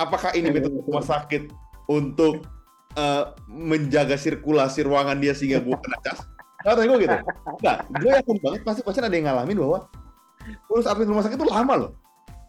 Apakah 0.00 0.32
ini 0.32 0.48
metode 0.48 0.80
rumah 0.80 1.04
sakit 1.04 1.52
untuk 1.92 2.48
uh, 2.96 3.36
menjaga 3.48 4.16
sirkulasi 4.16 4.84
ruangan 4.84 5.20
dia 5.20 5.36
sehingga 5.36 5.60
gue 5.60 5.76
kena 5.76 5.98
cas? 6.00 6.24
Nggak 6.64 6.84
gue 6.88 6.98
gitu. 7.04 7.16
Enggak, 7.60 7.78
gue 7.92 8.10
yakin 8.12 8.36
banget 8.40 8.60
pasti 8.64 8.80
pasien 8.80 9.04
ada 9.04 9.12
yang 9.16 9.28
ngalamin 9.28 9.56
bahwa 9.60 9.78
urus 10.72 10.88
admin 10.88 11.08
rumah 11.08 11.24
sakit 11.24 11.36
itu 11.36 11.48
lama 11.48 11.74
loh. 11.76 11.90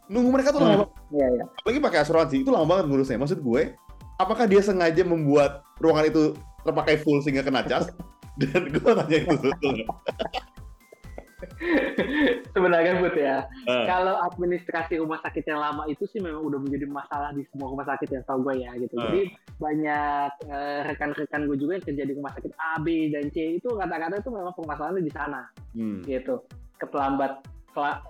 Nunggu 0.06 0.30
mereka 0.30 0.54
tuh 0.54 0.62
lama. 0.62 0.86
Hmm, 0.86 1.18
iya, 1.18 1.28
iya. 1.34 1.44
Apalagi 1.62 1.80
pakai 1.82 2.00
asuransi, 2.06 2.36
itu 2.46 2.50
lama 2.54 2.66
banget 2.66 2.86
ngurusnya. 2.90 3.18
Maksud 3.18 3.40
gue, 3.42 3.74
apakah 4.22 4.46
dia 4.46 4.62
sengaja 4.62 5.02
membuat 5.02 5.66
ruangan 5.82 6.10
itu 6.10 6.24
terpakai 6.62 7.02
full 7.02 7.22
sehingga 7.26 7.42
kena 7.42 7.66
cas? 7.66 7.90
Dan 8.42 8.70
gue 8.70 8.92
tanya 8.92 9.18
itu. 9.18 9.36
Sebenarnya 12.52 13.00
Bud 13.00 13.16
ya, 13.16 13.48
uh. 13.68 13.86
kalau 13.88 14.16
administrasi 14.28 15.00
rumah 15.00 15.20
sakit 15.24 15.46
yang 15.46 15.60
lama 15.60 15.88
itu 15.88 16.04
sih 16.08 16.20
memang 16.20 16.44
udah 16.44 16.60
menjadi 16.60 16.88
masalah 16.88 17.32
di 17.36 17.44
semua 17.52 17.72
rumah 17.72 17.86
sakit 17.88 18.08
yang 18.12 18.24
tahu 18.28 18.44
gue 18.50 18.56
ya 18.66 18.72
gitu. 18.80 18.96
Uh. 18.96 19.04
Jadi 19.08 19.22
banyak 19.60 20.32
uh, 20.52 20.80
rekan-rekan 20.88 21.48
gue 21.48 21.58
juga 21.60 21.72
yang 21.80 21.86
kerja 21.86 22.04
di 22.08 22.14
rumah 22.16 22.32
sakit 22.36 22.52
A, 22.60 22.72
B, 22.82 23.12
dan 23.12 23.32
C 23.32 23.60
itu 23.60 23.70
kata-kata 23.72 24.20
itu 24.20 24.30
memang 24.32 24.54
permasalahannya 24.56 25.04
di 25.04 25.14
sana, 25.14 25.42
hmm. 25.76 26.04
gitu. 26.08 26.44
Keterlambat 26.76 27.55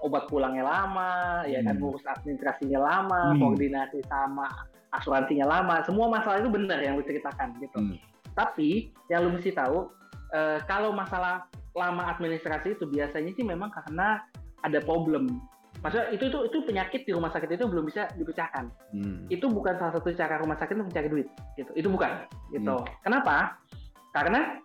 obat 0.02 0.30
pulangnya 0.30 0.66
lama, 0.66 1.44
hmm. 1.44 1.50
ya 1.50 1.60
kan 1.66 1.76
hmm. 1.78 1.86
urus 1.90 2.06
administrasinya 2.06 2.80
lama, 2.80 3.34
hmm. 3.34 3.40
koordinasi 3.42 4.00
sama 4.06 4.48
asuransinya 4.96 5.46
lama, 5.48 5.84
semua 5.84 6.08
masalah 6.08 6.40
itu 6.40 6.52
benar 6.52 6.80
yang 6.80 6.96
lu 6.96 7.04
ceritakan 7.04 7.58
gitu. 7.60 7.80
Hmm. 7.80 7.98
Tapi 8.36 8.92
yang 9.12 9.28
lu 9.28 9.36
mesti 9.36 9.52
tahu 9.52 9.90
uh, 10.36 10.58
kalau 10.68 10.96
masalah 10.96 11.48
lama 11.76 12.08
administrasi 12.16 12.80
itu 12.80 12.88
biasanya 12.88 13.32
sih 13.36 13.44
memang 13.44 13.72
karena 13.72 14.24
ada 14.64 14.80
problem. 14.82 15.44
Maksudnya 15.84 16.08
itu 16.16 16.32
itu 16.32 16.40
itu 16.50 16.58
penyakit 16.66 17.02
di 17.04 17.12
rumah 17.12 17.30
sakit 17.30 17.52
itu 17.52 17.68
belum 17.68 17.86
bisa 17.86 18.10
dipecahkan. 18.16 18.72
Hmm. 18.96 19.28
Itu 19.28 19.52
bukan 19.52 19.76
salah 19.78 19.94
satu 20.00 20.10
cara 20.16 20.40
rumah 20.40 20.56
sakit 20.58 20.74
untuk 20.80 20.90
mencari 20.90 21.08
duit. 21.12 21.28
Gitu. 21.60 21.72
Itu 21.76 21.88
bukan. 21.92 22.26
Gitu. 22.50 22.74
Hmm. 22.74 22.88
Kenapa? 23.04 23.60
Karena 24.16 24.64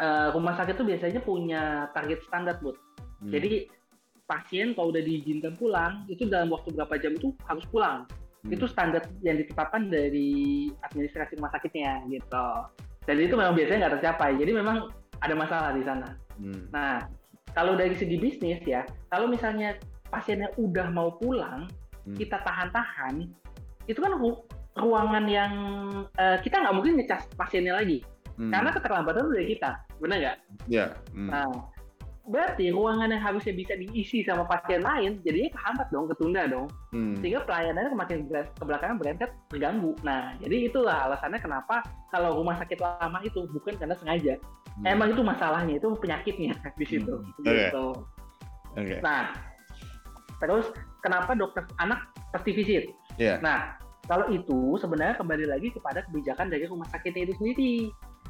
uh, 0.00 0.28
rumah 0.32 0.56
sakit 0.56 0.74
itu 0.80 0.84
biasanya 0.88 1.20
punya 1.20 1.62
target 1.92 2.24
standar, 2.26 2.56
buat. 2.64 2.74
Hmm. 3.20 3.30
Jadi 3.30 3.68
pasien 4.32 4.72
kalau 4.72 4.88
udah 4.88 5.04
diizinkan 5.04 5.52
pulang 5.60 6.08
itu 6.08 6.24
dalam 6.24 6.48
waktu 6.48 6.72
berapa 6.72 6.96
jam 6.96 7.12
itu 7.12 7.36
harus 7.44 7.68
pulang 7.68 8.08
hmm. 8.48 8.56
itu 8.56 8.64
standar 8.64 9.04
yang 9.20 9.36
ditetapkan 9.36 9.92
dari 9.92 10.72
administrasi 10.88 11.36
rumah 11.36 11.52
sakitnya 11.52 12.00
gitu 12.08 12.48
dan 13.04 13.16
itu 13.20 13.36
memang 13.36 13.52
biasanya 13.52 13.78
nggak 13.84 13.94
tercapai 14.00 14.40
jadi 14.40 14.52
memang 14.56 14.88
ada 15.20 15.34
masalah 15.36 15.76
di 15.76 15.84
sana 15.84 16.16
hmm. 16.40 16.72
nah 16.72 17.04
kalau 17.52 17.76
dari 17.76 17.92
segi 17.92 18.16
bisnis 18.16 18.64
ya 18.64 18.88
kalau 19.12 19.28
misalnya 19.28 19.76
pasiennya 20.08 20.48
udah 20.56 20.88
mau 20.88 21.12
pulang 21.20 21.68
hmm. 22.08 22.16
kita 22.16 22.40
tahan-tahan 22.40 23.28
itu 23.84 24.00
kan 24.00 24.16
ru 24.16 24.40
ruangan 24.72 25.28
yang 25.28 25.52
uh, 26.16 26.40
kita 26.40 26.56
nggak 26.56 26.72
mungkin 26.72 26.96
ngecas 26.96 27.28
pasiennya 27.36 27.76
lagi 27.76 28.00
hmm. 28.40 28.48
karena 28.48 28.72
keterlambatan 28.72 29.28
itu 29.28 29.32
dari 29.36 29.48
kita 29.52 29.70
benar 30.00 30.16
nggak? 30.16 30.38
Iya. 30.72 30.78
Yeah. 30.80 30.88
Hmm. 31.12 31.28
Nah 31.28 31.48
berarti 32.22 32.70
ruangan 32.70 33.10
yang 33.10 33.18
harusnya 33.18 33.50
bisa 33.50 33.74
diisi 33.74 34.22
sama 34.22 34.46
pasien 34.46 34.78
lain 34.78 35.18
jadinya 35.26 35.50
kehambat 35.58 35.90
dong 35.90 36.06
ketunda 36.06 36.46
dong 36.46 36.70
hmm. 36.94 37.18
sehingga 37.18 37.42
pelayanannya 37.42 37.90
semakin 37.90 38.18
ke 38.30 38.62
belakang 38.62 38.94
berangkat 38.94 39.30
terganggu 39.50 39.90
nah 40.06 40.30
jadi 40.38 40.70
itulah 40.70 41.10
alasannya 41.10 41.42
kenapa 41.42 41.82
kalau 42.14 42.38
rumah 42.38 42.54
sakit 42.62 42.78
lama 42.78 43.18
itu 43.26 43.42
bukan 43.50 43.74
karena 43.74 43.98
sengaja 43.98 44.34
hmm. 44.38 44.86
emang 44.86 45.10
itu 45.10 45.22
masalahnya 45.26 45.82
itu 45.82 45.88
penyakitnya 45.98 46.54
di 46.80 46.86
situ 46.86 47.14
hmm. 47.18 47.42
gitu 47.42 47.86
okay. 48.78 49.02
nah 49.02 49.34
terus 50.38 50.70
kenapa 51.02 51.34
dokter 51.34 51.66
anak 51.82 52.06
pasti 52.30 52.54
visit 52.54 52.86
yeah. 53.18 53.42
nah 53.42 53.74
kalau 54.06 54.30
itu 54.30 54.78
sebenarnya 54.78 55.18
kembali 55.18 55.46
lagi 55.50 55.74
kepada 55.74 56.06
kebijakan 56.06 56.54
dari 56.54 56.70
rumah 56.70 56.86
sakitnya 56.94 57.26
itu 57.26 57.34
sendiri 57.42 57.74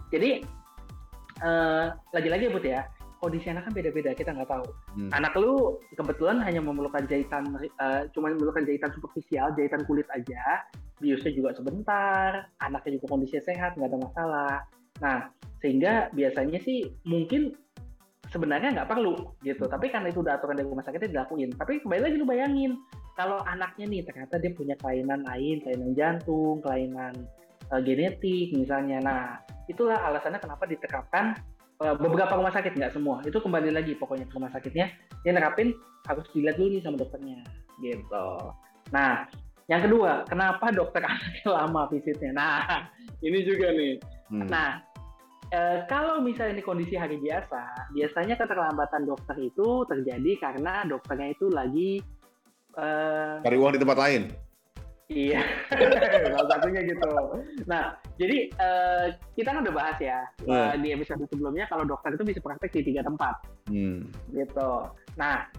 jadi 0.08 0.30
uh, 1.44 1.92
lagi-lagi 2.16 2.48
ya, 2.48 2.60
ya 2.64 2.82
kondisi 3.22 3.46
anak 3.54 3.70
kan 3.70 3.72
beda-beda 3.78 4.10
kita 4.18 4.34
nggak 4.34 4.50
tahu. 4.50 4.66
Hmm. 4.98 5.10
anak 5.14 5.32
lu 5.38 5.78
kebetulan 5.94 6.42
hanya 6.42 6.58
memerlukan 6.58 7.06
jahitan 7.06 7.46
uh, 7.78 8.02
cuma 8.10 8.34
memerlukan 8.34 8.66
jahitan 8.66 8.90
superficial 8.90 9.54
jahitan 9.54 9.86
kulit 9.86 10.04
aja 10.10 10.66
biusnya 10.98 11.30
juga 11.30 11.54
sebentar 11.54 12.50
anaknya 12.58 12.98
juga 12.98 13.06
kondisinya 13.14 13.42
sehat 13.46 13.78
nggak 13.78 13.90
ada 13.94 13.98
masalah. 14.02 14.54
Nah 14.98 15.18
sehingga 15.62 16.10
biasanya 16.10 16.58
sih 16.58 16.90
mungkin 17.06 17.54
sebenarnya 18.34 18.74
nggak 18.74 18.90
perlu 18.90 19.38
gitu. 19.46 19.70
Tapi 19.70 19.86
karena 19.94 20.10
itu 20.10 20.26
udah 20.26 20.42
aturan 20.42 20.58
dari 20.58 20.66
rumah 20.66 20.82
sakitnya 20.82 21.14
dilakuin. 21.14 21.54
Tapi 21.54 21.78
kembali 21.86 22.02
lagi 22.02 22.16
lu 22.18 22.26
bayangin 22.26 22.74
kalau 23.14 23.38
anaknya 23.46 23.86
nih 23.86 24.02
ternyata 24.02 24.42
dia 24.42 24.50
punya 24.50 24.74
kelainan 24.82 25.22
lain 25.22 25.62
kelainan 25.62 25.92
jantung 25.94 26.58
kelainan 26.58 27.14
uh, 27.70 27.78
genetik 27.78 28.50
misalnya. 28.54 28.98
Nah 28.98 29.22
itulah 29.70 30.00
alasannya 30.02 30.42
kenapa 30.42 30.66
diterapkan 30.66 31.38
beberapa 31.98 32.32
rumah 32.38 32.52
sakit 32.54 32.78
nggak 32.78 32.94
semua. 32.94 33.20
Itu 33.26 33.42
kembali 33.42 33.74
lagi 33.74 33.98
pokoknya 33.98 34.30
ke 34.30 34.34
rumah 34.38 34.52
sakitnya. 34.54 34.90
Dia 35.26 35.32
nerapin 35.34 35.74
harus 36.06 36.26
dilihat 36.34 36.58
dulu 36.58 36.68
nih 36.78 36.82
sama 36.82 36.96
dokternya 36.98 37.42
gitu. 37.82 38.28
Nah 38.94 39.26
yang 39.70 39.82
kedua 39.82 40.26
kenapa 40.26 40.70
dokter 40.74 41.02
anaknya 41.10 41.48
lama 41.50 41.82
visitnya? 41.90 42.30
Nah 42.34 42.86
ini 43.22 43.38
juga 43.46 43.70
nih. 43.74 43.94
Hmm. 44.32 44.48
nah 44.48 44.80
e, 45.52 45.84
kalau 45.92 46.24
misalnya 46.24 46.56
ini 46.56 46.64
kondisi 46.64 46.96
hari 46.96 47.20
biasa 47.20 47.92
biasanya 47.92 48.40
keterlambatan 48.40 49.04
dokter 49.04 49.36
itu 49.36 49.84
terjadi 49.84 50.40
karena 50.40 50.88
dokternya 50.88 51.36
itu 51.36 51.52
lagi 51.52 52.00
e, 52.72 52.86
cari 53.44 53.56
uang 53.60 53.76
di 53.76 53.80
tempat 53.84 53.98
lain 54.00 54.32
Iya, 55.12 55.44
salah 56.32 56.48
satunya 56.48 56.80
gitu. 56.88 57.12
Nah, 57.68 58.00
jadi 58.16 58.48
uh, 58.56 59.06
kita 59.36 59.52
kan 59.52 59.60
udah 59.60 59.74
bahas 59.76 59.98
ya 60.00 60.24
uh, 60.48 60.72
di 60.80 60.88
episode 60.96 61.20
sebelumnya 61.28 61.68
kalau 61.68 61.84
dokter 61.84 62.16
itu 62.16 62.24
bisa 62.24 62.40
praktek 62.40 62.72
di 62.80 62.92
tiga 62.92 63.04
tempat, 63.04 63.44
hmm. 63.68 64.08
gitu. 64.32 64.88
Nah, 65.20 65.52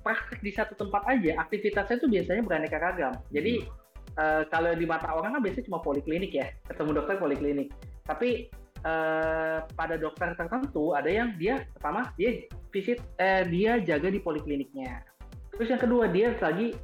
praktek 0.00 0.40
di 0.40 0.52
satu 0.56 0.72
tempat 0.80 1.04
aja, 1.12 1.36
aktivitasnya 1.44 2.00
itu 2.00 2.08
biasanya 2.08 2.42
beraneka 2.42 2.80
ragam. 2.80 3.12
Jadi 3.28 3.68
hmm. 3.68 4.16
uh, 4.16 4.42
kalau 4.48 4.72
di 4.72 4.88
mata 4.88 5.12
orang 5.12 5.36
kan 5.36 5.42
biasanya 5.44 5.68
cuma 5.68 5.84
poliklinik 5.84 6.32
ya, 6.32 6.48
ketemu 6.64 6.90
dokter 6.96 7.20
poliklinik. 7.20 7.68
Tapi 8.08 8.48
uh, 8.86 9.58
pada 9.76 10.00
dokter 10.00 10.32
tertentu 10.38 10.96
ada 10.96 11.10
yang 11.10 11.36
dia 11.36 11.68
pertama 11.76 12.08
dia 12.16 12.48
visit, 12.72 13.00
eh, 13.20 13.44
dia 13.48 13.80
jaga 13.80 14.08
di 14.08 14.20
polikliniknya. 14.20 15.04
Terus 15.56 15.68
yang 15.72 15.80
kedua 15.80 16.04
dia 16.08 16.36
lagi 16.36 16.76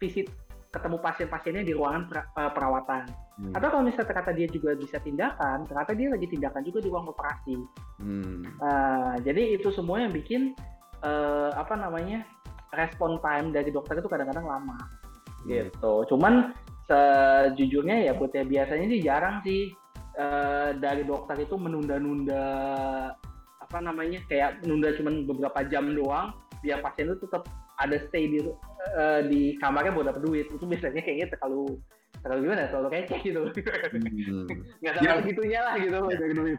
visit 0.00 0.28
ketemu 0.76 0.96
pasien-pasiennya 1.00 1.64
di 1.64 1.72
ruangan 1.72 2.02
eh, 2.12 2.52
perawatan. 2.52 3.02
Hmm. 3.40 3.52
Atau 3.56 3.68
kalau 3.72 3.84
misalnya 3.88 4.08
ternyata 4.12 4.32
dia 4.36 4.48
juga 4.52 4.70
bisa 4.76 5.00
tindakan, 5.00 5.64
ternyata 5.64 5.92
dia 5.96 6.08
lagi 6.12 6.26
tindakan 6.28 6.62
juga 6.64 6.78
di 6.84 6.88
ruang 6.92 7.08
operasi. 7.08 7.56
Hmm. 8.00 8.44
Uh, 8.60 9.14
jadi 9.24 9.56
itu 9.56 9.72
semua 9.72 10.04
yang 10.04 10.12
bikin 10.12 10.52
uh, 11.00 11.52
apa 11.56 11.76
namanya 11.76 12.24
respon 12.76 13.16
time 13.24 13.56
dari 13.56 13.72
dokter 13.72 14.00
itu 14.00 14.08
kadang-kadang 14.08 14.44
lama. 14.44 14.76
Hmm. 14.76 15.48
Gitu. 15.48 15.92
Cuman 16.12 16.52
sejujurnya 16.86 18.06
ya 18.06 18.12
buat 18.14 18.30
ya 18.30 18.46
biasanya 18.46 18.86
sih 18.86 19.00
jarang 19.02 19.36
sih 19.42 19.74
uh, 20.20 20.70
dari 20.78 21.02
dokter 21.02 21.34
itu 21.42 21.58
menunda-nunda 21.58 22.46
apa 23.58 23.78
namanya 23.82 24.22
kayak 24.30 24.62
menunda 24.62 24.94
cuma 24.94 25.10
beberapa 25.26 25.66
jam 25.66 25.90
doang 25.90 26.30
biar 26.62 26.78
pasien 26.78 27.10
itu 27.10 27.26
tetap 27.26 27.42
ada 27.80 27.96
stay 28.08 28.28
di 28.30 28.38
uh, 28.42 29.20
di 29.26 29.56
kamarnya 29.60 29.92
buat 29.92 30.06
dapat 30.12 30.22
duit. 30.24 30.46
Itu 30.52 30.64
biasanya 30.64 31.02
kayaknya 31.02 31.26
terlalu 31.36 31.78
terlalu 32.24 32.40
gimana? 32.48 32.68
Terlalu 32.72 32.88
kece 32.92 33.16
gitu. 33.22 33.42
Hmm. 33.46 34.48
nggak 34.82 34.92
sampai 34.98 35.08
ya. 35.08 35.20
segitunya 35.22 35.60
lah 35.62 35.74
gitu 35.80 35.96
ya. 35.96 36.16
dari 36.18 36.34
duit. 36.34 36.58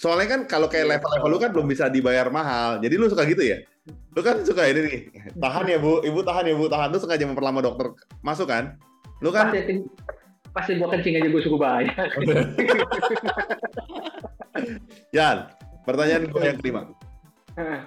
Soalnya 0.00 0.28
kan 0.32 0.40
kalau 0.48 0.68
kayak 0.72 0.86
iya. 0.88 0.92
level-level 0.96 1.28
lu 1.28 1.38
kan 1.38 1.50
belum 1.52 1.66
bisa 1.68 1.84
dibayar 1.92 2.26
mahal. 2.32 2.80
Jadi 2.80 2.94
lu 2.96 3.06
suka 3.12 3.28
gitu 3.28 3.44
ya? 3.44 3.60
Lu 4.16 4.20
kan 4.24 4.40
suka 4.44 4.64
ini 4.64 4.80
nih. 4.88 4.98
Tahan 5.36 5.66
ya 5.68 5.76
bu. 5.76 6.00
Ibu 6.00 6.24
tahan 6.24 6.48
ya 6.48 6.54
bu. 6.56 6.72
Tahan. 6.72 6.88
Tuh 6.96 7.00
sengaja 7.04 7.28
memperlama 7.28 7.60
dokter 7.60 7.92
masuk 8.24 8.48
kan? 8.48 8.80
Lu 9.20 9.28
kan? 9.28 9.52
Pasti, 9.52 9.84
pasti 10.56 10.72
gua 10.80 10.88
kencing 10.96 11.20
aja 11.20 11.28
gua 11.28 11.42
suka 11.44 11.56
bayar. 11.60 12.08
Yan 15.16 15.60
pertanyaan 15.84 16.22
gue 16.28 16.42
yang 16.44 16.58
kelima. 16.60 16.82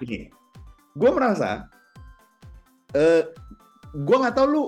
Ini. 0.04 0.30
Gue 0.94 1.10
merasa 1.16 1.66
uh, 2.94 3.22
gue 3.94 4.18
nggak 4.18 4.36
tahu 4.38 4.48
lu 4.50 4.64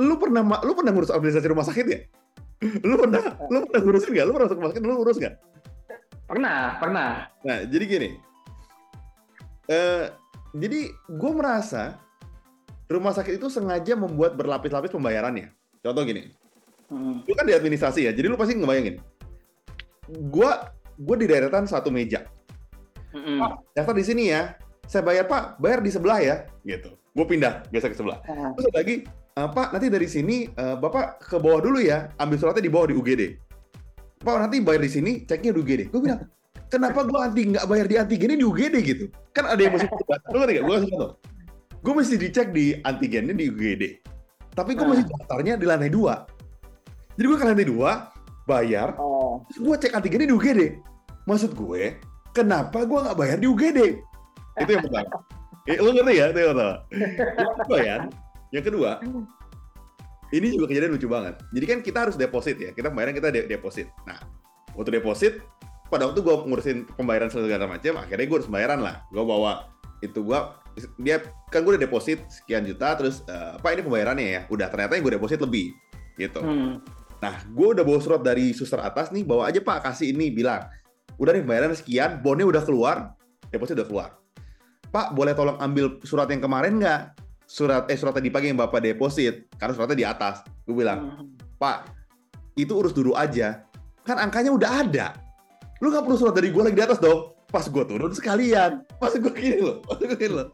lu 0.00 0.14
pernah 0.16 0.40
lu 0.64 0.72
pernah 0.72 0.92
ngurus 0.96 1.12
administrasi 1.12 1.48
rumah 1.52 1.66
sakit 1.68 1.86
ya? 1.88 2.00
Lu 2.86 2.94
pernah 2.96 3.36
lu 3.50 3.66
pernah 3.68 3.80
ngurusin 3.84 4.10
nggak? 4.14 4.24
Lu 4.24 4.32
pernah 4.32 4.46
masuk 4.48 4.58
rumah 4.60 4.70
sakit 4.72 4.82
lu 4.82 4.94
ngurus 4.96 5.18
nggak? 5.20 5.34
Pernah, 6.32 6.58
pernah. 6.80 7.10
Nah, 7.44 7.58
jadi 7.68 7.84
gini. 7.84 8.10
Uh, 9.68 10.08
jadi 10.56 10.92
gue 10.92 11.32
merasa 11.32 12.00
rumah 12.88 13.12
sakit 13.12 13.36
itu 13.40 13.48
sengaja 13.48 13.96
membuat 13.96 14.36
berlapis-lapis 14.36 14.92
pembayarannya. 14.92 15.52
Contoh 15.82 16.06
gini, 16.06 16.30
hmm. 16.92 17.26
lu 17.26 17.32
kan 17.34 17.44
di 17.48 17.56
administrasi 17.56 18.06
ya, 18.06 18.12
jadi 18.14 18.30
lu 18.30 18.38
pasti 18.38 18.54
ngebayangin. 18.54 19.02
Gua 20.30 20.70
gue 20.94 21.16
di 21.18 21.26
deretan 21.26 21.66
satu 21.66 21.90
meja. 21.90 22.28
Hmm. 23.10 23.42
Pak, 23.42 23.52
daftar 23.74 23.94
di 23.96 24.04
sini 24.06 24.22
ya. 24.30 24.54
Saya 24.86 25.02
bayar 25.02 25.24
Pak, 25.26 25.58
bayar 25.58 25.80
di 25.80 25.90
sebelah 25.90 26.20
ya, 26.20 26.36
gitu. 26.62 26.94
Gue 27.12 27.26
pindah 27.28 27.68
biasa 27.68 27.92
ke 27.92 27.96
sebelah. 27.96 28.24
Uh. 28.24 28.56
Terus 28.56 28.72
lagi, 28.72 28.94
uh, 29.36 29.48
Pak 29.52 29.76
nanti 29.76 29.88
dari 29.92 30.08
sini 30.08 30.48
uh, 30.56 30.80
Bapak 30.80 31.20
ke 31.28 31.36
bawah 31.36 31.60
dulu 31.60 31.78
ya, 31.80 32.08
ambil 32.16 32.36
suratnya 32.40 32.64
di 32.64 32.72
bawah 32.72 32.88
di 32.88 32.96
UGD. 32.96 33.22
Pak 34.24 34.36
nanti 34.48 34.56
bayar 34.64 34.80
di 34.80 34.90
sini, 34.90 35.12
ceknya 35.28 35.52
di 35.52 35.60
UGD. 35.60 35.80
Gue 35.92 36.00
bilang, 36.08 36.24
kenapa 36.72 37.04
gue 37.04 37.18
anti 37.20 37.42
nggak 37.52 37.66
bayar 37.68 37.86
di 37.90 37.96
antigennya 38.00 38.38
di 38.40 38.46
UGD 38.48 38.74
gitu? 38.80 39.04
Kan 39.36 39.44
ada 39.50 39.60
yang 39.60 39.76
mesti 39.76 39.86
Lu 40.32 40.36
ngerti 40.40 40.52
gak? 40.56 40.64
Gue 40.64 40.74
kasih 40.78 40.88
contoh. 40.94 41.10
Gue 41.82 41.92
mesti 41.98 42.14
dicek 42.14 42.48
di 42.54 42.66
antigennya 42.80 43.34
di 43.36 43.44
UGD. 43.50 43.82
Tapi 44.52 44.70
gue 44.72 44.86
masih 44.86 45.04
daftarnya 45.04 45.54
di 45.58 45.66
lantai 45.68 45.90
dua. 45.92 46.24
Jadi 47.18 47.26
gue 47.28 47.36
ke 47.36 47.44
lantai 47.44 47.68
dua, 47.68 48.08
bayar, 48.48 48.96
oh. 48.96 49.44
terus 49.50 49.58
gue 49.60 49.74
cek 49.84 49.92
antigennya 49.92 50.28
di 50.32 50.34
UGD. 50.36 50.60
Maksud 51.28 51.52
gue, 51.52 52.00
kenapa 52.32 52.88
gue 52.88 52.98
nggak 53.04 53.16
bayar 53.20 53.36
di 53.36 53.46
UGD? 53.50 53.78
Itu 54.64 54.70
yang 54.72 54.84
pertama. 54.88 55.41
Eh, 55.70 55.78
lo 55.78 55.94
ngerti 55.94 56.14
ya? 56.18 56.26
Itu 56.34 56.38
yang 56.42 56.50
pertama. 56.54 56.76
Yang 56.90 57.54
kedua 57.62 57.78
ya, 57.78 57.96
yang 58.50 58.64
kedua, 58.64 58.90
ini 60.34 60.46
juga 60.58 60.66
kejadian 60.74 60.92
lucu 60.98 61.06
banget. 61.06 61.34
Jadi 61.54 61.64
kan 61.70 61.78
kita 61.80 61.98
harus 62.08 62.16
deposit 62.18 62.56
ya, 62.58 62.70
kita 62.74 62.90
pembayaran 62.90 63.14
kita 63.14 63.28
de 63.30 63.46
deposit. 63.46 63.86
Nah, 64.04 64.18
waktu 64.74 64.98
deposit, 64.98 65.38
pada 65.86 66.10
waktu 66.10 66.18
gue 66.18 66.34
ngurusin 66.34 66.78
pembayaran 66.98 67.30
segala 67.30 67.70
macam, 67.70 68.00
akhirnya 68.02 68.26
gue 68.26 68.38
harus 68.42 68.50
bayaran 68.50 68.80
lah. 68.82 69.06
Gue 69.14 69.22
bawa 69.22 69.70
itu 70.02 70.18
gue 70.18 70.38
dia 70.98 71.22
kan 71.48 71.62
gue 71.62 71.78
udah 71.78 71.82
deposit 71.84 72.18
sekian 72.26 72.66
juta 72.66 72.98
terus 72.98 73.22
uh, 73.30 73.56
apa 73.56 73.72
ini 73.72 73.82
pembayarannya 73.86 74.26
ya 74.26 74.40
udah 74.50 74.66
ternyata 74.68 74.98
yang 74.98 75.04
gue 75.06 75.14
deposit 75.14 75.38
lebih 75.38 75.72
gitu 76.18 76.42
hmm. 76.42 76.82
nah 77.22 77.38
gue 77.46 77.68
udah 77.78 77.84
bawa 77.86 77.98
surat 78.02 78.20
dari 78.20 78.50
suster 78.50 78.82
atas 78.82 79.14
nih 79.14 79.22
bawa 79.22 79.48
aja 79.48 79.62
pak 79.62 79.86
kasih 79.86 80.10
ini 80.10 80.34
bilang 80.34 80.66
udah 81.22 81.32
nih 81.38 81.42
pembayaran 81.46 81.72
sekian 81.76 82.18
bonnya 82.18 82.48
udah 82.48 82.62
keluar 82.66 83.14
deposit 83.54 83.78
udah 83.78 83.88
keluar 83.88 84.10
pak 84.92 85.16
boleh 85.16 85.32
tolong 85.32 85.56
ambil 85.58 85.96
surat 86.04 86.28
yang 86.28 86.44
kemarin 86.44 86.76
nggak? 86.78 87.16
Surat 87.48 87.88
eh 87.88 87.96
surat 87.96 88.12
tadi 88.12 88.28
pagi 88.28 88.52
yang 88.52 88.60
bapak 88.60 88.84
deposit. 88.84 89.48
Karena 89.56 89.72
suratnya 89.72 89.96
di 89.96 90.06
atas. 90.06 90.44
Gue 90.68 90.84
bilang 90.84 91.18
hmm. 91.18 91.56
pak 91.56 91.88
itu 92.54 92.76
urus 92.76 92.92
dulu 92.92 93.16
aja. 93.16 93.64
Kan 94.04 94.20
angkanya 94.20 94.52
udah 94.52 94.70
ada. 94.84 95.06
Lu 95.80 95.88
nggak 95.88 96.04
perlu 96.04 96.16
surat 96.20 96.36
dari 96.36 96.52
gue 96.52 96.62
lagi 96.62 96.76
di 96.76 96.84
atas 96.84 97.00
dong. 97.00 97.32
Pas 97.48 97.64
gue 97.64 97.84
turun 97.84 98.12
sekalian. 98.12 98.84
Pas 99.00 99.12
gue 99.12 99.32
gini 99.32 99.60
loh 99.64 99.80
pas 99.82 99.96
gue 99.96 100.16
gini 100.16 100.32
loh. 100.32 100.48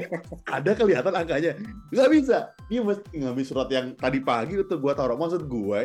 Ada 0.56 0.72
kelihatan 0.72 1.12
angkanya. 1.12 1.52
Nggak 1.92 2.08
bisa. 2.12 2.38
Dia 2.72 2.80
mesti 2.80 3.12
ngambil 3.12 3.44
surat 3.44 3.68
yang 3.68 3.92
tadi 3.96 4.18
pagi 4.24 4.56
itu 4.56 4.74
gue 4.76 4.92
taruh 4.96 5.16
maksud 5.20 5.44
gue 5.44 5.80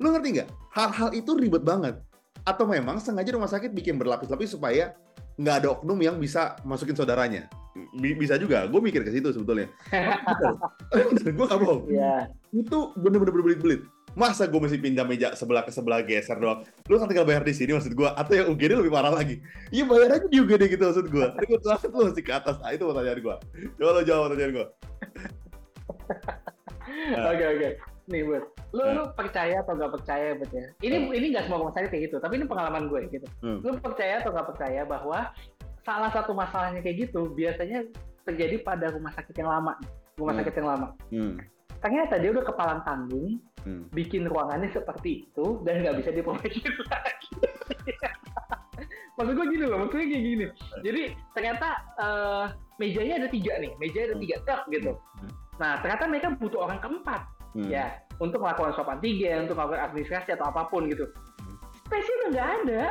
lu 0.00 0.08
ngerti 0.16 0.28
nggak? 0.40 0.48
Hal-hal 0.72 1.08
itu 1.12 1.30
ribet 1.36 1.60
banget. 1.60 2.00
Atau 2.48 2.64
memang 2.64 2.96
sengaja 2.96 3.36
rumah 3.36 3.52
sakit 3.52 3.76
bikin 3.76 4.00
berlapis-lapis 4.00 4.56
supaya 4.56 4.96
nggak 5.40 5.56
ada 5.64 5.68
oknum 5.72 5.96
yang 6.04 6.20
bisa 6.20 6.60
masukin 6.68 6.92
saudaranya. 6.92 7.48
Bisa 7.96 8.36
juga. 8.36 8.68
Gue 8.68 8.84
mikir 8.84 9.00
ke 9.00 9.10
situ 9.14 9.32
sebetulnya. 9.32 9.72
Gue 11.38 11.46
gak 11.48 11.60
bohong 11.62 11.88
yeah. 11.88 12.28
itu 12.52 12.92
bener-bener 13.00 13.32
belit-belit. 13.32 13.82
Masa 14.18 14.50
gue 14.50 14.58
mesti 14.58 14.74
pindah 14.74 15.06
meja 15.06 15.32
sebelah 15.38 15.62
ke 15.62 15.70
sebelah 15.70 16.02
geser 16.02 16.34
doang? 16.36 16.66
Lu 16.90 16.98
kan 16.98 17.06
tinggal 17.06 17.22
bayar 17.24 17.46
di 17.46 17.54
sini 17.54 17.72
maksud 17.72 17.94
gue 17.94 18.10
atau 18.10 18.32
yang 18.34 18.50
UGD 18.50 18.82
lebih 18.82 18.90
parah 18.90 19.14
lagi. 19.14 19.38
Iya 19.70 19.86
bayar 19.86 20.18
aja 20.18 20.26
di 20.26 20.36
UGD 20.42 20.62
gitu 20.76 20.82
maksud 20.82 21.06
gue 21.08 21.26
tapi 21.30 21.46
gue 21.46 21.60
transit 21.62 21.94
lu 21.94 22.10
mesti 22.10 22.22
ke 22.26 22.32
atas. 22.34 22.58
Ah, 22.60 22.74
itu 22.74 22.84
pertanyaan 22.84 23.20
gue 23.22 23.36
coba 23.78 23.90
lo 23.96 24.02
jawab 24.02 24.22
pertanyaan 24.28 24.52
gue 24.52 24.66
oke 27.30 27.44
oke 27.54 27.68
nih 28.10 28.22
buat 28.26 28.44
lu 28.74 28.84
lu 28.98 29.04
percaya 29.14 29.62
atau 29.62 29.78
gak 29.78 29.92
percaya 29.96 30.34
buat 30.34 30.50
ya 30.50 30.66
ini 30.82 30.96
hmm. 31.06 31.16
ini 31.16 31.26
gak 31.34 31.44
semua 31.46 31.62
rumah 31.62 31.74
sakit 31.74 31.88
kayak 31.90 32.04
gitu 32.10 32.16
tapi 32.18 32.42
ini 32.42 32.46
pengalaman 32.50 32.90
gue 32.90 33.00
gitu 33.08 33.28
hmm. 33.46 33.58
lu 33.62 33.70
percaya 33.78 34.20
atau 34.20 34.30
gak 34.34 34.48
percaya 34.54 34.82
bahwa 34.84 35.30
salah 35.86 36.10
satu 36.12 36.34
masalahnya 36.34 36.82
kayak 36.82 37.08
gitu 37.08 37.30
biasanya 37.32 37.86
terjadi 38.28 38.60
pada 38.60 38.92
rumah 38.92 39.14
sakit 39.16 39.34
yang 39.38 39.48
lama 39.48 39.78
rumah 40.18 40.34
hmm. 40.36 40.40
sakit 40.44 40.54
yang 40.58 40.68
lama 40.68 40.88
hmm 41.08 41.38
ternyata 41.80 42.20
dia 42.20 42.30
udah 42.36 42.44
kepalang 42.44 42.80
tanggung 42.84 43.40
hmm. 43.64 43.88
bikin 43.96 44.28
ruangannya 44.28 44.68
seperti 44.70 45.24
itu 45.26 45.60
dan 45.64 45.80
nggak 45.80 45.96
bisa 46.04 46.10
diperbaiki 46.12 46.60
lagi 46.92 47.28
maksud 49.16 49.32
gue 49.36 49.46
gini 49.52 49.64
loh 49.68 49.78
maksudnya 49.84 50.06
kayak 50.08 50.24
gini 50.24 50.44
jadi 50.84 51.02
ternyata 51.36 51.68
uh, 52.00 52.44
mejanya 52.80 53.24
ada 53.24 53.28
tiga 53.28 53.52
nih 53.60 53.72
meja 53.80 53.98
ada 54.08 54.16
tiga 54.16 54.36
truk 54.44 54.62
gitu 54.72 54.92
hmm. 54.96 55.32
nah 55.56 55.80
ternyata 55.80 56.04
mereka 56.08 56.28
butuh 56.36 56.60
orang 56.68 56.80
keempat 56.80 57.20
hmm. 57.56 57.68
ya 57.70 57.98
untuk 58.20 58.44
melakukan 58.44 58.76
swab 58.76 58.92
antigen 58.92 59.48
untuk 59.48 59.56
melakukan 59.56 59.90
administrasi 59.90 60.36
atau 60.36 60.46
apa 60.52 60.68
pun 60.68 60.86
gitu. 60.90 61.08
Hmm. 61.40 61.56
spesialnya 61.88 62.26
nggak 62.30 62.48
ada. 62.62 62.84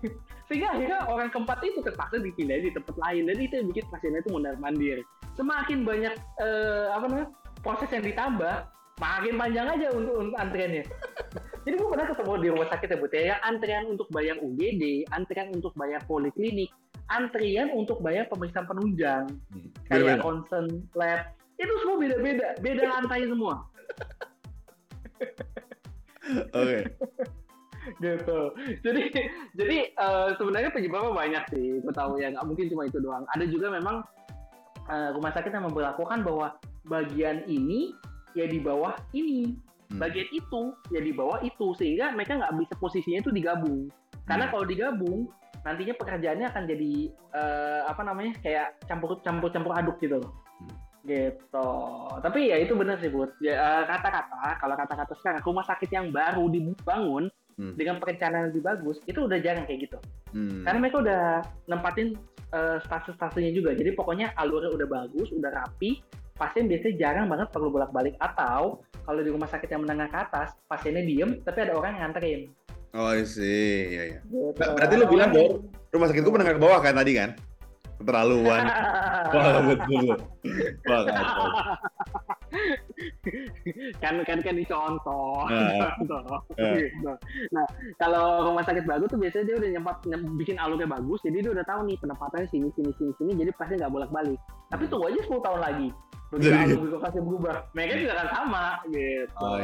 Sehingga 0.50 0.68
akhirnya 0.74 0.98
orang 1.06 1.28
keempat 1.30 1.62
itu 1.62 1.78
terpaksa 1.84 2.18
dipindah 2.18 2.58
di 2.58 2.74
tempat 2.74 2.96
lain. 2.98 3.30
Dan 3.30 3.36
itu 3.38 3.54
yang 3.62 3.66
bikin 3.70 3.84
pasiennya 3.86 4.20
itu 4.26 4.30
mundar 4.34 4.56
mandir. 4.58 4.98
Semakin 5.38 5.86
banyak 5.86 6.14
uh, 6.42 6.90
apa 6.98 7.04
namanya 7.06 7.28
proses 7.62 7.86
yang 7.94 8.02
ditambah 8.02 8.66
makin 8.98 9.34
panjang 9.38 9.66
aja 9.70 9.86
untuk, 9.94 10.14
untuk 10.18 10.36
antriannya. 10.36 10.84
Jadi 11.64 11.74
gue 11.76 11.88
pernah 11.92 12.06
ketemu 12.08 12.32
di 12.40 12.48
rumah 12.50 12.68
sakit 12.72 12.88
ya 12.88 12.96
Bu 12.96 13.06
ya 13.12 13.36
antrian 13.44 13.84
untuk 13.92 14.08
bayar 14.08 14.36
UGD 14.40 15.12
antrian 15.12 15.52
untuk 15.52 15.72
bayar 15.76 16.00
poliklinik 16.08 16.72
antrian 17.12 17.68
untuk 17.74 18.00
bayar 18.00 18.26
pemeriksaan 18.32 18.64
penunjang. 18.64 19.28
Hmm. 19.52 19.68
kayak 19.90 20.22
concern 20.24 20.66
lab 20.94 21.36
itu 21.60 21.74
semua 21.84 21.96
beda-beda. 22.00 22.48
Beda 22.64 22.82
lantai 22.88 23.28
semua. 23.28 23.54
Oke. 26.56 26.56
Okay 26.56 26.80
gitu. 28.00 28.40
Jadi 28.84 29.02
jadi 29.56 29.78
uh, 29.96 30.36
sebenarnya 30.36 30.70
penyebabnya 30.72 31.12
banyak 31.12 31.44
sih 31.56 31.80
gue 31.80 31.94
tahu 31.94 32.20
ya. 32.20 32.32
Nggak 32.32 32.46
mungkin 32.46 32.66
cuma 32.70 32.82
itu 32.86 32.98
doang. 33.00 33.24
Ada 33.34 33.44
juga 33.48 33.72
memang 33.72 34.04
uh, 34.88 35.10
rumah 35.16 35.32
sakit 35.32 35.50
yang 35.50 35.66
memperlakukan 35.68 36.22
bahwa 36.22 36.56
bagian 36.86 37.44
ini 37.48 37.96
ya 38.36 38.46
di 38.46 38.60
bawah 38.60 38.94
ini. 39.16 39.56
Hmm. 39.90 39.98
bagian 39.98 40.30
itu 40.30 40.70
ya 40.94 41.02
di 41.02 41.10
bawah 41.10 41.42
itu. 41.42 41.74
Sehingga 41.74 42.14
mereka 42.14 42.38
nggak 42.38 42.54
bisa 42.62 42.74
posisinya 42.78 43.26
itu 43.26 43.34
digabung. 43.34 43.90
Karena 44.28 44.46
hmm. 44.46 44.52
kalau 44.54 44.64
digabung 44.68 45.18
nantinya 45.60 45.92
pekerjaannya 45.98 46.46
akan 46.46 46.64
jadi 46.64 46.92
uh, 47.36 47.82
apa 47.90 48.00
namanya 48.06 48.32
kayak 48.40 48.80
campur 48.88 49.20
campur 49.20 49.50
campur 49.50 49.74
aduk 49.74 49.98
gitu 49.98 50.22
loh. 50.22 50.30
Gitu. 51.04 51.70
Tapi 52.20 52.52
ya 52.52 52.56
itu 52.60 52.76
benar 52.76 53.00
sih 53.00 53.08
buat 53.08 53.32
ya, 53.40 53.84
kata-kata 53.88 54.60
kalau 54.60 54.74
kata-kata 54.76 55.12
sekarang 55.20 55.40
rumah 55.44 55.64
sakit 55.64 55.90
yang 55.92 56.12
baru 56.12 56.48
dibangun 56.52 57.32
hmm. 57.56 57.74
dengan 57.76 57.96
perencanaan 58.00 58.52
lebih 58.52 58.62
bagus 58.64 59.00
itu 59.08 59.24
udah 59.24 59.38
jarang 59.40 59.64
kayak 59.68 59.90
gitu. 59.90 59.98
Hmm. 60.30 60.62
karena 60.62 60.78
mereka 60.78 61.02
udah 61.02 61.22
nempatin 61.66 62.14
uh, 62.54 62.78
stasiun-stasiunnya 62.86 63.50
juga. 63.50 63.74
Jadi 63.74 63.90
pokoknya 63.98 64.30
alurnya 64.38 64.70
udah 64.70 64.86
bagus 64.86 65.28
udah 65.34 65.50
rapi 65.50 65.98
pasien 66.38 66.70
biasanya 66.70 66.94
jarang 66.96 67.26
banget 67.26 67.50
perlu 67.50 67.68
bolak-balik. 67.74 68.14
Atau 68.22 68.86
kalau 69.02 69.20
di 69.20 69.30
rumah 69.32 69.50
sakit 69.50 69.68
yang 69.72 69.82
menengah 69.82 70.06
ke 70.06 70.18
atas 70.22 70.54
pasiennya 70.70 71.02
diem 71.02 71.30
tapi 71.42 71.66
ada 71.66 71.74
orang 71.74 71.98
yang 71.98 72.02
nganterin. 72.10 72.42
Oh 72.90 73.14
sih 73.22 73.86
iya 73.86 74.02
iya. 74.14 74.20
Gitu. 74.26 74.58
berarti 74.58 74.94
lu 74.98 75.06
bilang 75.06 75.30
dong 75.30 75.70
rumah 75.94 76.06
sakit 76.10 76.26
gua 76.26 76.34
menengah 76.34 76.54
ke 76.58 76.62
bawah 76.62 76.80
kan 76.82 76.94
tadi 76.98 77.12
kan 77.14 77.30
keterlaluan. 78.00 78.64
Wah 79.34 79.58
betul. 79.68 80.16
Wah 80.88 81.02
kan 84.02 84.14
kan 84.26 84.38
kan 84.42 84.54
dicontoh 84.58 85.46
nah, 85.46 85.94
nah. 86.02 87.16
nah 87.54 87.66
kalau 88.02 88.50
rumah 88.50 88.66
sakit 88.66 88.84
bagus 88.84 89.08
tuh 89.08 89.20
biasanya 89.22 89.44
dia 89.46 89.56
udah 89.62 89.70
nyempat 89.78 89.96
bikin 90.34 90.58
alurnya 90.58 90.90
bagus 90.90 91.22
jadi 91.22 91.46
dia 91.46 91.52
udah 91.54 91.64
tahu 91.64 91.86
nih 91.86 91.96
penempatannya 92.02 92.50
sini 92.50 92.68
sini 92.74 92.90
sini 92.98 93.12
sini 93.16 93.30
jadi 93.38 93.50
pasti 93.54 93.78
nggak 93.78 93.92
bolak 93.92 94.10
balik 94.10 94.40
tapi 94.68 94.90
tunggu 94.90 95.14
aja 95.14 95.20
10 95.22 95.46
tahun 95.46 95.60
lagi 95.62 95.88
begitu 96.30 96.54
alur 96.54 96.80
birokrasi 96.86 97.18
berubah. 97.18 97.56
Mereka 97.74 97.92
juga 98.06 98.12
akan 98.14 98.28
sama 98.30 98.66
gitu. 98.86 99.42
Oh, 99.42 99.58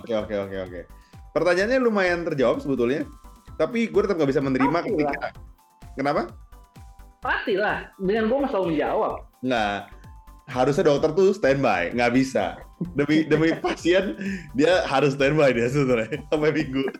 oke 0.00 0.12
oke 0.16 0.34
oke 0.48 0.56
oke. 0.64 0.80
Pertanyaannya 1.36 1.78
lumayan 1.84 2.24
terjawab 2.24 2.64
sebetulnya 2.64 3.04
tapi 3.60 3.90
gue 3.90 4.00
tetap 4.00 4.16
nggak 4.16 4.30
bisa 4.32 4.40
menerima 4.40 4.78
ketika 4.86 5.34
kenapa 5.92 6.32
pastilah 7.20 7.90
dengan 7.98 8.30
gue 8.30 8.38
selalu 8.50 8.66
menjawab 8.74 9.16
nah 9.42 9.86
harusnya 10.48 10.88
dokter 10.88 11.12
tuh 11.12 11.30
standby. 11.36 11.92
Nggak 11.92 12.12
bisa. 12.16 12.56
Demi 12.96 13.28
demi 13.28 13.52
pasien 13.62 14.16
dia 14.56 14.82
harus 14.88 15.14
standby 15.14 15.52
dia 15.52 15.68
sebetulnya 15.68 16.08
sampai 16.32 16.50
minggu. 16.52 16.84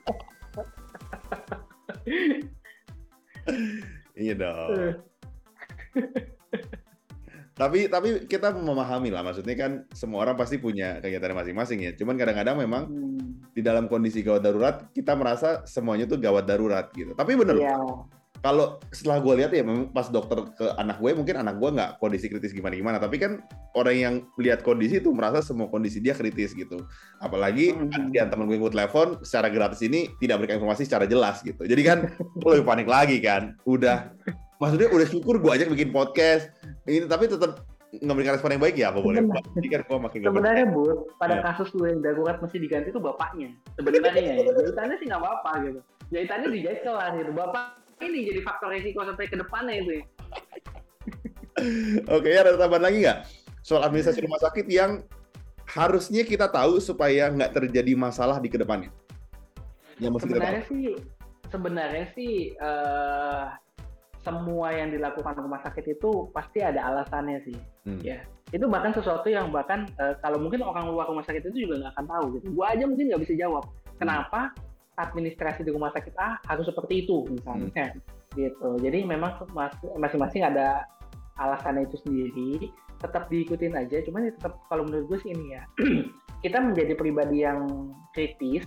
Iya 4.18 4.35
dong. 4.35 4.98
Tapi 7.54 7.88
tapi 7.88 8.26
kita 8.26 8.50
memahami 8.50 9.14
lah. 9.14 9.22
Maksudnya 9.24 9.54
kan 9.57 9.87
semua 9.94 10.26
orang 10.26 10.35
pasti 10.35 10.59
punya 10.61 10.98
kegiatan 10.98 11.33
masing-masing 11.33 11.87
ya. 11.87 11.94
Cuman 11.94 12.18
kadang-kadang 12.18 12.59
memang 12.59 12.90
hmm. 12.90 13.54
di 13.54 13.62
dalam 13.62 13.87
kondisi 13.87 14.26
gawat 14.26 14.42
darurat 14.42 14.90
kita 14.90 15.14
merasa 15.14 15.62
semuanya 15.64 16.04
tuh 16.11 16.18
gawat 16.20 16.44
darurat 16.50 16.90
gitu. 16.92 17.14
Tapi 17.14 17.38
bener. 17.38 17.57
Yeah. 17.62 18.17
Kalau 18.38 18.79
setelah 18.94 19.18
gue 19.18 19.35
lihat 19.42 19.51
ya 19.51 19.66
memang 19.66 19.90
pas 19.90 20.07
dokter 20.07 20.46
ke 20.55 20.66
anak 20.79 21.03
gue 21.03 21.11
mungkin 21.14 21.42
anak 21.42 21.59
gue 21.59 21.70
nggak 21.74 21.90
kondisi 21.98 22.31
kritis 22.31 22.55
gimana 22.55 22.79
gimana 22.79 22.96
tapi 23.03 23.18
kan 23.18 23.42
orang 23.74 23.96
yang 23.96 24.14
lihat 24.38 24.62
kondisi 24.62 25.03
itu 25.03 25.11
merasa 25.11 25.42
semua 25.42 25.70
kondisi 25.70 25.98
dia 25.98 26.14
kritis 26.14 26.55
gitu. 26.55 26.83
Apalagi 27.22 27.74
hmm. 27.74 28.14
dia 28.14 28.27
teman 28.27 28.51
gue 28.51 28.59
gue 28.59 28.72
telepon 28.72 29.18
secara 29.22 29.51
gratis 29.51 29.83
ini 29.83 30.11
tidak 30.18 30.42
berikan 30.42 30.59
informasi 30.62 30.87
secara 30.87 31.07
jelas 31.07 31.42
gitu. 31.42 31.62
Jadi 31.62 31.83
kan 31.87 31.98
gue 32.42 32.51
lebih 32.59 32.66
panik 32.66 32.88
lagi 32.90 33.18
kan. 33.22 33.55
Udah. 33.66 34.11
Maksudnya 34.59 34.90
udah 34.90 35.07
syukur 35.07 35.38
gue 35.38 35.51
aja 35.55 35.64
bikin 35.70 35.94
podcast. 35.94 36.51
Ini 36.87 37.07
tapi 37.07 37.31
tetap 37.31 37.62
nggak 37.88 38.14
berikan 38.20 38.35
respon 38.37 38.53
yang 38.53 38.62
baik 38.62 38.77
ya 38.77 38.92
apa 38.92 39.01
boleh? 39.01 39.22
Jadi 39.57 39.68
kan 39.70 39.81
gue 39.87 39.98
makin 39.98 40.18
sebenarnya 40.29 40.66
bu 40.68 41.09
pada 41.16 41.40
ya. 41.40 41.42
kasus 41.46 41.72
lu 41.72 41.88
yang 41.88 42.05
darurat 42.05 42.37
mesti 42.42 42.59
diganti 42.61 42.92
itu 42.92 43.01
bapaknya. 43.01 43.55
Sebenarnya 43.81 44.12
ya 44.18 44.35
jahitannya 44.44 44.96
sih 45.01 45.07
nggak 45.09 45.22
apa-apa 45.22 45.51
gitu. 45.64 45.81
Jahitannya 46.09 46.48
dijahit 46.53 46.81
kelar 46.85 47.12
gitu 47.16 47.33
bapak 47.33 47.88
ini 48.02 48.28
jadi 48.30 48.40
faktor 48.42 48.70
risiko 48.74 49.02
sampai 49.02 49.26
ke 49.26 49.37
depannya 49.37 49.74
itu 49.82 49.90
ya. 49.98 50.04
Oke, 52.14 52.28
ya 52.30 52.46
ada 52.46 52.54
tambahan 52.54 52.84
lagi 52.87 52.98
nggak 53.02 53.18
soal 53.66 53.82
administrasi 53.84 54.22
rumah 54.24 54.40
sakit 54.40 54.66
yang 54.70 55.02
harusnya 55.68 56.22
kita 56.24 56.48
tahu 56.48 56.80
supaya 56.80 57.28
nggak 57.28 57.52
terjadi 57.52 57.92
masalah 57.98 58.38
di 58.40 58.48
ke 58.48 58.56
depannya? 58.56 58.88
Yang 59.98 60.24
sebenarnya 60.24 60.62
sih, 60.70 60.84
sebenarnya 61.50 62.06
sih 62.14 62.32
uh, 62.62 63.52
semua 64.22 64.70
yang 64.72 64.94
dilakukan 64.94 65.34
rumah 65.34 65.61
sakit 65.66 65.98
itu 65.98 66.30
pasti 66.30 66.62
ada 66.62 66.87
alasannya 66.88 67.42
sih, 67.42 67.58
hmm. 67.84 68.00
ya. 68.00 68.22
Itu 68.54 68.70
bahkan 68.70 68.96
sesuatu 68.96 69.28
yang 69.28 69.52
bahkan 69.52 69.90
uh, 70.00 70.16
kalau 70.24 70.40
mungkin 70.40 70.64
orang 70.64 70.88
luar 70.88 71.11
rumah 71.11 71.26
sakit 71.26 71.50
itu 71.50 71.68
juga 71.68 71.84
nggak 71.84 71.92
akan 71.98 72.06
tahu 72.06 72.24
gitu. 72.38 72.46
Gua 72.54 72.72
aja 72.72 72.84
mungkin 72.87 73.11
nggak 73.12 73.22
bisa 73.26 73.34
jawab. 73.37 73.66
Kenapa? 73.98 74.54
Administrasi 74.98 75.62
di 75.62 75.70
rumah 75.70 75.94
sakit 75.94 76.14
A 76.18 76.42
harus 76.50 76.66
seperti 76.66 77.06
itu 77.06 77.22
misalnya 77.30 77.94
hmm. 77.94 78.34
gitu. 78.34 78.68
Jadi 78.82 79.06
memang 79.06 79.38
masing-masing 79.96 80.42
ada 80.42 80.84
alasannya 81.38 81.87
itu 81.87 81.96
sendiri 82.02 82.68
tetap 82.98 83.30
diikutin 83.30 83.78
aja. 83.78 84.02
Cuman 84.02 84.26
ya 84.26 84.32
tetap 84.34 84.58
kalau 84.66 84.82
menurut 84.82 85.06
gue 85.14 85.18
sih 85.22 85.30
ini 85.30 85.54
ya 85.54 85.62
kita 86.44 86.58
menjadi 86.58 86.98
pribadi 86.98 87.46
yang 87.46 87.90
kritis 88.12 88.66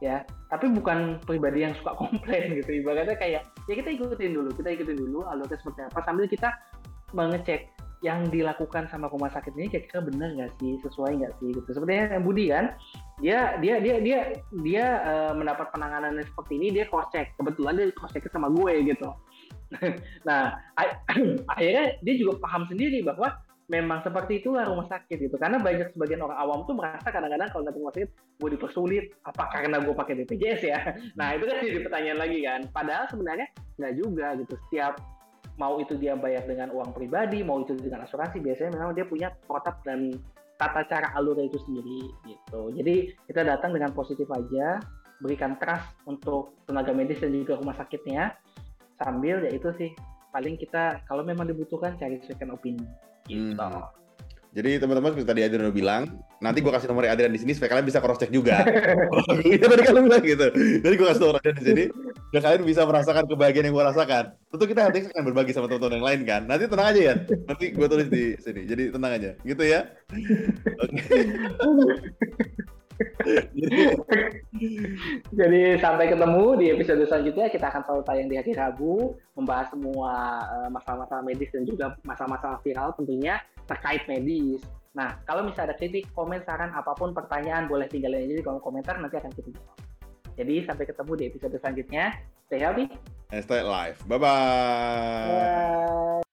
ya 0.00 0.24
tapi 0.48 0.72
bukan 0.72 1.20
pribadi 1.22 1.62
yang 1.62 1.74
suka 1.78 1.94
komplain 2.02 2.58
gitu. 2.58 2.82
Ibaratnya 2.82 3.14
kayak 3.14 3.46
ya 3.70 3.74
kita 3.78 3.94
ikutin 3.94 4.34
dulu 4.34 4.50
kita 4.58 4.74
ikutin 4.74 4.98
dulu 4.98 5.22
alurnya 5.30 5.56
seperti 5.56 5.86
apa 5.86 6.00
sambil 6.02 6.26
kita 6.26 6.50
mengecek 7.14 7.70
yang 8.00 8.24
dilakukan 8.32 8.88
sama 8.88 9.12
rumah 9.12 9.28
sakit 9.28 9.52
ini 9.56 9.68
kira-kira 9.68 10.00
benar 10.00 10.32
nggak 10.32 10.52
sih? 10.56 10.80
Sesuai 10.80 11.20
nggak 11.20 11.32
sih? 11.40 11.52
Gitu. 11.52 11.68
Sebenarnya 11.68 12.16
yang 12.16 12.24
Budi 12.24 12.44
kan 12.48 12.64
dia 13.20 13.60
dia 13.60 13.76
dia 13.80 13.96
dia 14.00 14.18
dia 14.64 14.86
uh, 15.04 15.32
mendapat 15.36 15.68
penanganan 15.68 16.16
seperti 16.24 16.56
ini 16.56 16.68
dia 16.72 16.88
cross 16.88 17.12
check 17.12 17.36
kebetulan 17.36 17.76
dia 17.76 17.92
cross 17.92 18.12
check 18.16 18.24
sama 18.32 18.48
gue 18.48 18.72
gitu. 18.88 19.08
Nah 20.28 20.56
akhirnya 21.52 22.00
dia 22.00 22.14
juga 22.16 22.40
paham 22.40 22.64
sendiri 22.66 23.04
bahwa 23.04 23.36
memang 23.70 24.02
seperti 24.02 24.42
itulah 24.42 24.66
rumah 24.66 24.90
sakit 24.90 25.16
gitu. 25.30 25.36
Karena 25.38 25.62
banyak 25.62 25.94
sebagian 25.94 26.20
orang 26.26 26.38
awam 26.42 26.66
tuh 26.66 26.74
merasa 26.74 27.06
kadang-kadang 27.06 27.48
kalau 27.54 27.62
datang 27.62 27.80
rumah 27.86 27.94
sakit 27.94 28.10
gue 28.42 28.50
dipersulit. 28.58 29.04
Apa 29.22 29.46
karena 29.54 29.78
gue 29.78 29.94
pakai 29.94 30.14
BPJS 30.24 30.62
ya? 30.66 30.80
Nah 31.18 31.38
itu 31.38 31.46
kan 31.46 31.62
jadi 31.62 31.80
pertanyaan 31.86 32.18
lagi 32.18 32.38
kan. 32.42 32.60
Padahal 32.74 33.06
sebenarnya 33.06 33.46
nggak 33.78 33.94
juga 33.94 34.26
gitu. 34.42 34.54
Setiap 34.66 34.98
mau 35.60 35.76
itu 35.76 35.92
dia 36.00 36.16
bayar 36.16 36.48
dengan 36.48 36.72
uang 36.72 36.96
pribadi, 36.96 37.44
mau 37.44 37.60
itu 37.60 37.76
dengan 37.76 38.08
asuransi, 38.08 38.40
biasanya 38.40 38.80
memang 38.80 38.96
dia 38.96 39.04
punya 39.04 39.28
protap 39.44 39.84
dan 39.84 40.16
tata 40.56 40.88
cara 40.88 41.12
alurnya 41.12 41.52
itu 41.52 41.60
sendiri 41.68 42.08
gitu. 42.24 42.72
Jadi 42.72 43.12
kita 43.28 43.44
datang 43.44 43.76
dengan 43.76 43.92
positif 43.92 44.24
aja, 44.32 44.80
berikan 45.20 45.60
trust 45.60 45.84
untuk 46.08 46.56
tenaga 46.64 46.96
medis 46.96 47.20
dan 47.20 47.36
juga 47.36 47.60
rumah 47.60 47.76
sakitnya, 47.76 48.32
sambil 48.96 49.44
ya 49.44 49.52
itu 49.52 49.68
sih 49.76 49.92
paling 50.32 50.56
kita 50.56 51.04
kalau 51.04 51.20
memang 51.20 51.44
dibutuhkan 51.44 52.00
cari 52.00 52.16
second 52.24 52.56
opinion 52.56 52.88
gitu. 53.28 53.60
Hmm. 53.60 53.84
Jadi 54.50 54.82
teman-teman 54.82 55.14
seperti 55.14 55.30
tadi 55.30 55.40
Adrian 55.46 55.70
udah 55.70 55.76
bilang, 55.76 56.02
nanti 56.42 56.58
gue 56.58 56.72
kasih 56.74 56.90
nomor 56.90 57.06
Adrian 57.06 57.30
di 57.30 57.38
sini 57.38 57.54
supaya 57.54 57.78
kalian 57.78 57.86
bisa 57.86 58.02
cross 58.02 58.18
check 58.18 58.34
juga. 58.34 58.66
Iya 59.46 59.62
tadi 59.62 59.82
kalian 59.86 60.04
bilang 60.10 60.24
gitu. 60.26 60.46
Jadi 60.82 60.94
gue 60.98 61.06
kasih 61.06 61.22
nomor 61.22 61.38
Adrian 61.38 61.56
di 61.62 61.64
sini, 61.64 61.84
dan 62.30 62.40
kalian 62.46 62.62
bisa 62.62 62.86
merasakan 62.86 63.26
kebahagiaan 63.26 63.66
yang 63.70 63.74
gue 63.74 63.86
rasakan. 63.90 64.24
Tentu 64.54 64.64
kita 64.70 64.80
nanti 64.86 64.98
akan 65.10 65.24
berbagi 65.26 65.50
sama 65.50 65.66
teman-teman 65.66 65.98
yang 65.98 66.06
lain 66.06 66.20
kan. 66.22 66.42
Nanti 66.46 66.64
tenang 66.70 66.88
aja 66.94 67.00
ya. 67.02 67.14
Nanti 67.50 67.64
gue 67.74 67.86
tulis 67.90 68.08
di 68.08 68.24
sini. 68.38 68.62
Jadi 68.70 68.82
tenang 68.94 69.12
aja, 69.18 69.30
gitu 69.42 69.62
ya. 69.66 69.80
Oke. 70.78 71.02
Jadi 75.32 75.62
sampai 75.80 76.06
ketemu 76.12 76.44
di 76.60 76.66
episode 76.68 77.02
selanjutnya 77.08 77.48
kita 77.48 77.66
akan 77.72 77.82
selalu 77.88 78.02
tayang 78.04 78.28
di 78.28 78.36
hari 78.36 78.52
Rabu 78.52 79.16
membahas 79.34 79.72
semua 79.72 80.12
eh, 80.44 80.68
masalah-masalah 80.68 81.24
medis 81.24 81.48
dan 81.48 81.64
juga 81.64 81.96
masalah-masalah 82.04 82.60
viral 82.60 82.92
tentunya 82.94 83.40
terkait 83.64 84.04
medis. 84.04 84.60
Nah, 84.92 85.16
kalau 85.22 85.46
misalnya 85.46 85.72
ada 85.72 85.78
kritik, 85.78 86.10
komen, 86.12 86.42
saran, 86.42 86.74
apa 86.74 86.92
pun 86.98 87.14
pertanyaan 87.14 87.70
boleh 87.70 87.86
tinggalin 87.86 88.26
aja 88.26 88.34
di 88.36 88.44
kolom 88.44 88.60
komentar 88.60 88.98
nanti 88.98 89.16
akan 89.16 89.32
kita 89.32 89.54
jawab. 89.54 89.79
Jadi 90.38 90.66
sampai 90.66 90.84
ketemu 90.86 91.12
di 91.16 91.24
episode 91.30 91.54
selanjutnya. 91.58 92.04
Stay 92.50 92.60
healthy. 92.62 92.86
And 93.30 93.42
stay 93.46 93.62
alive. 93.62 93.96
Bye-bye. 94.10 95.30
Bye. 95.30 96.26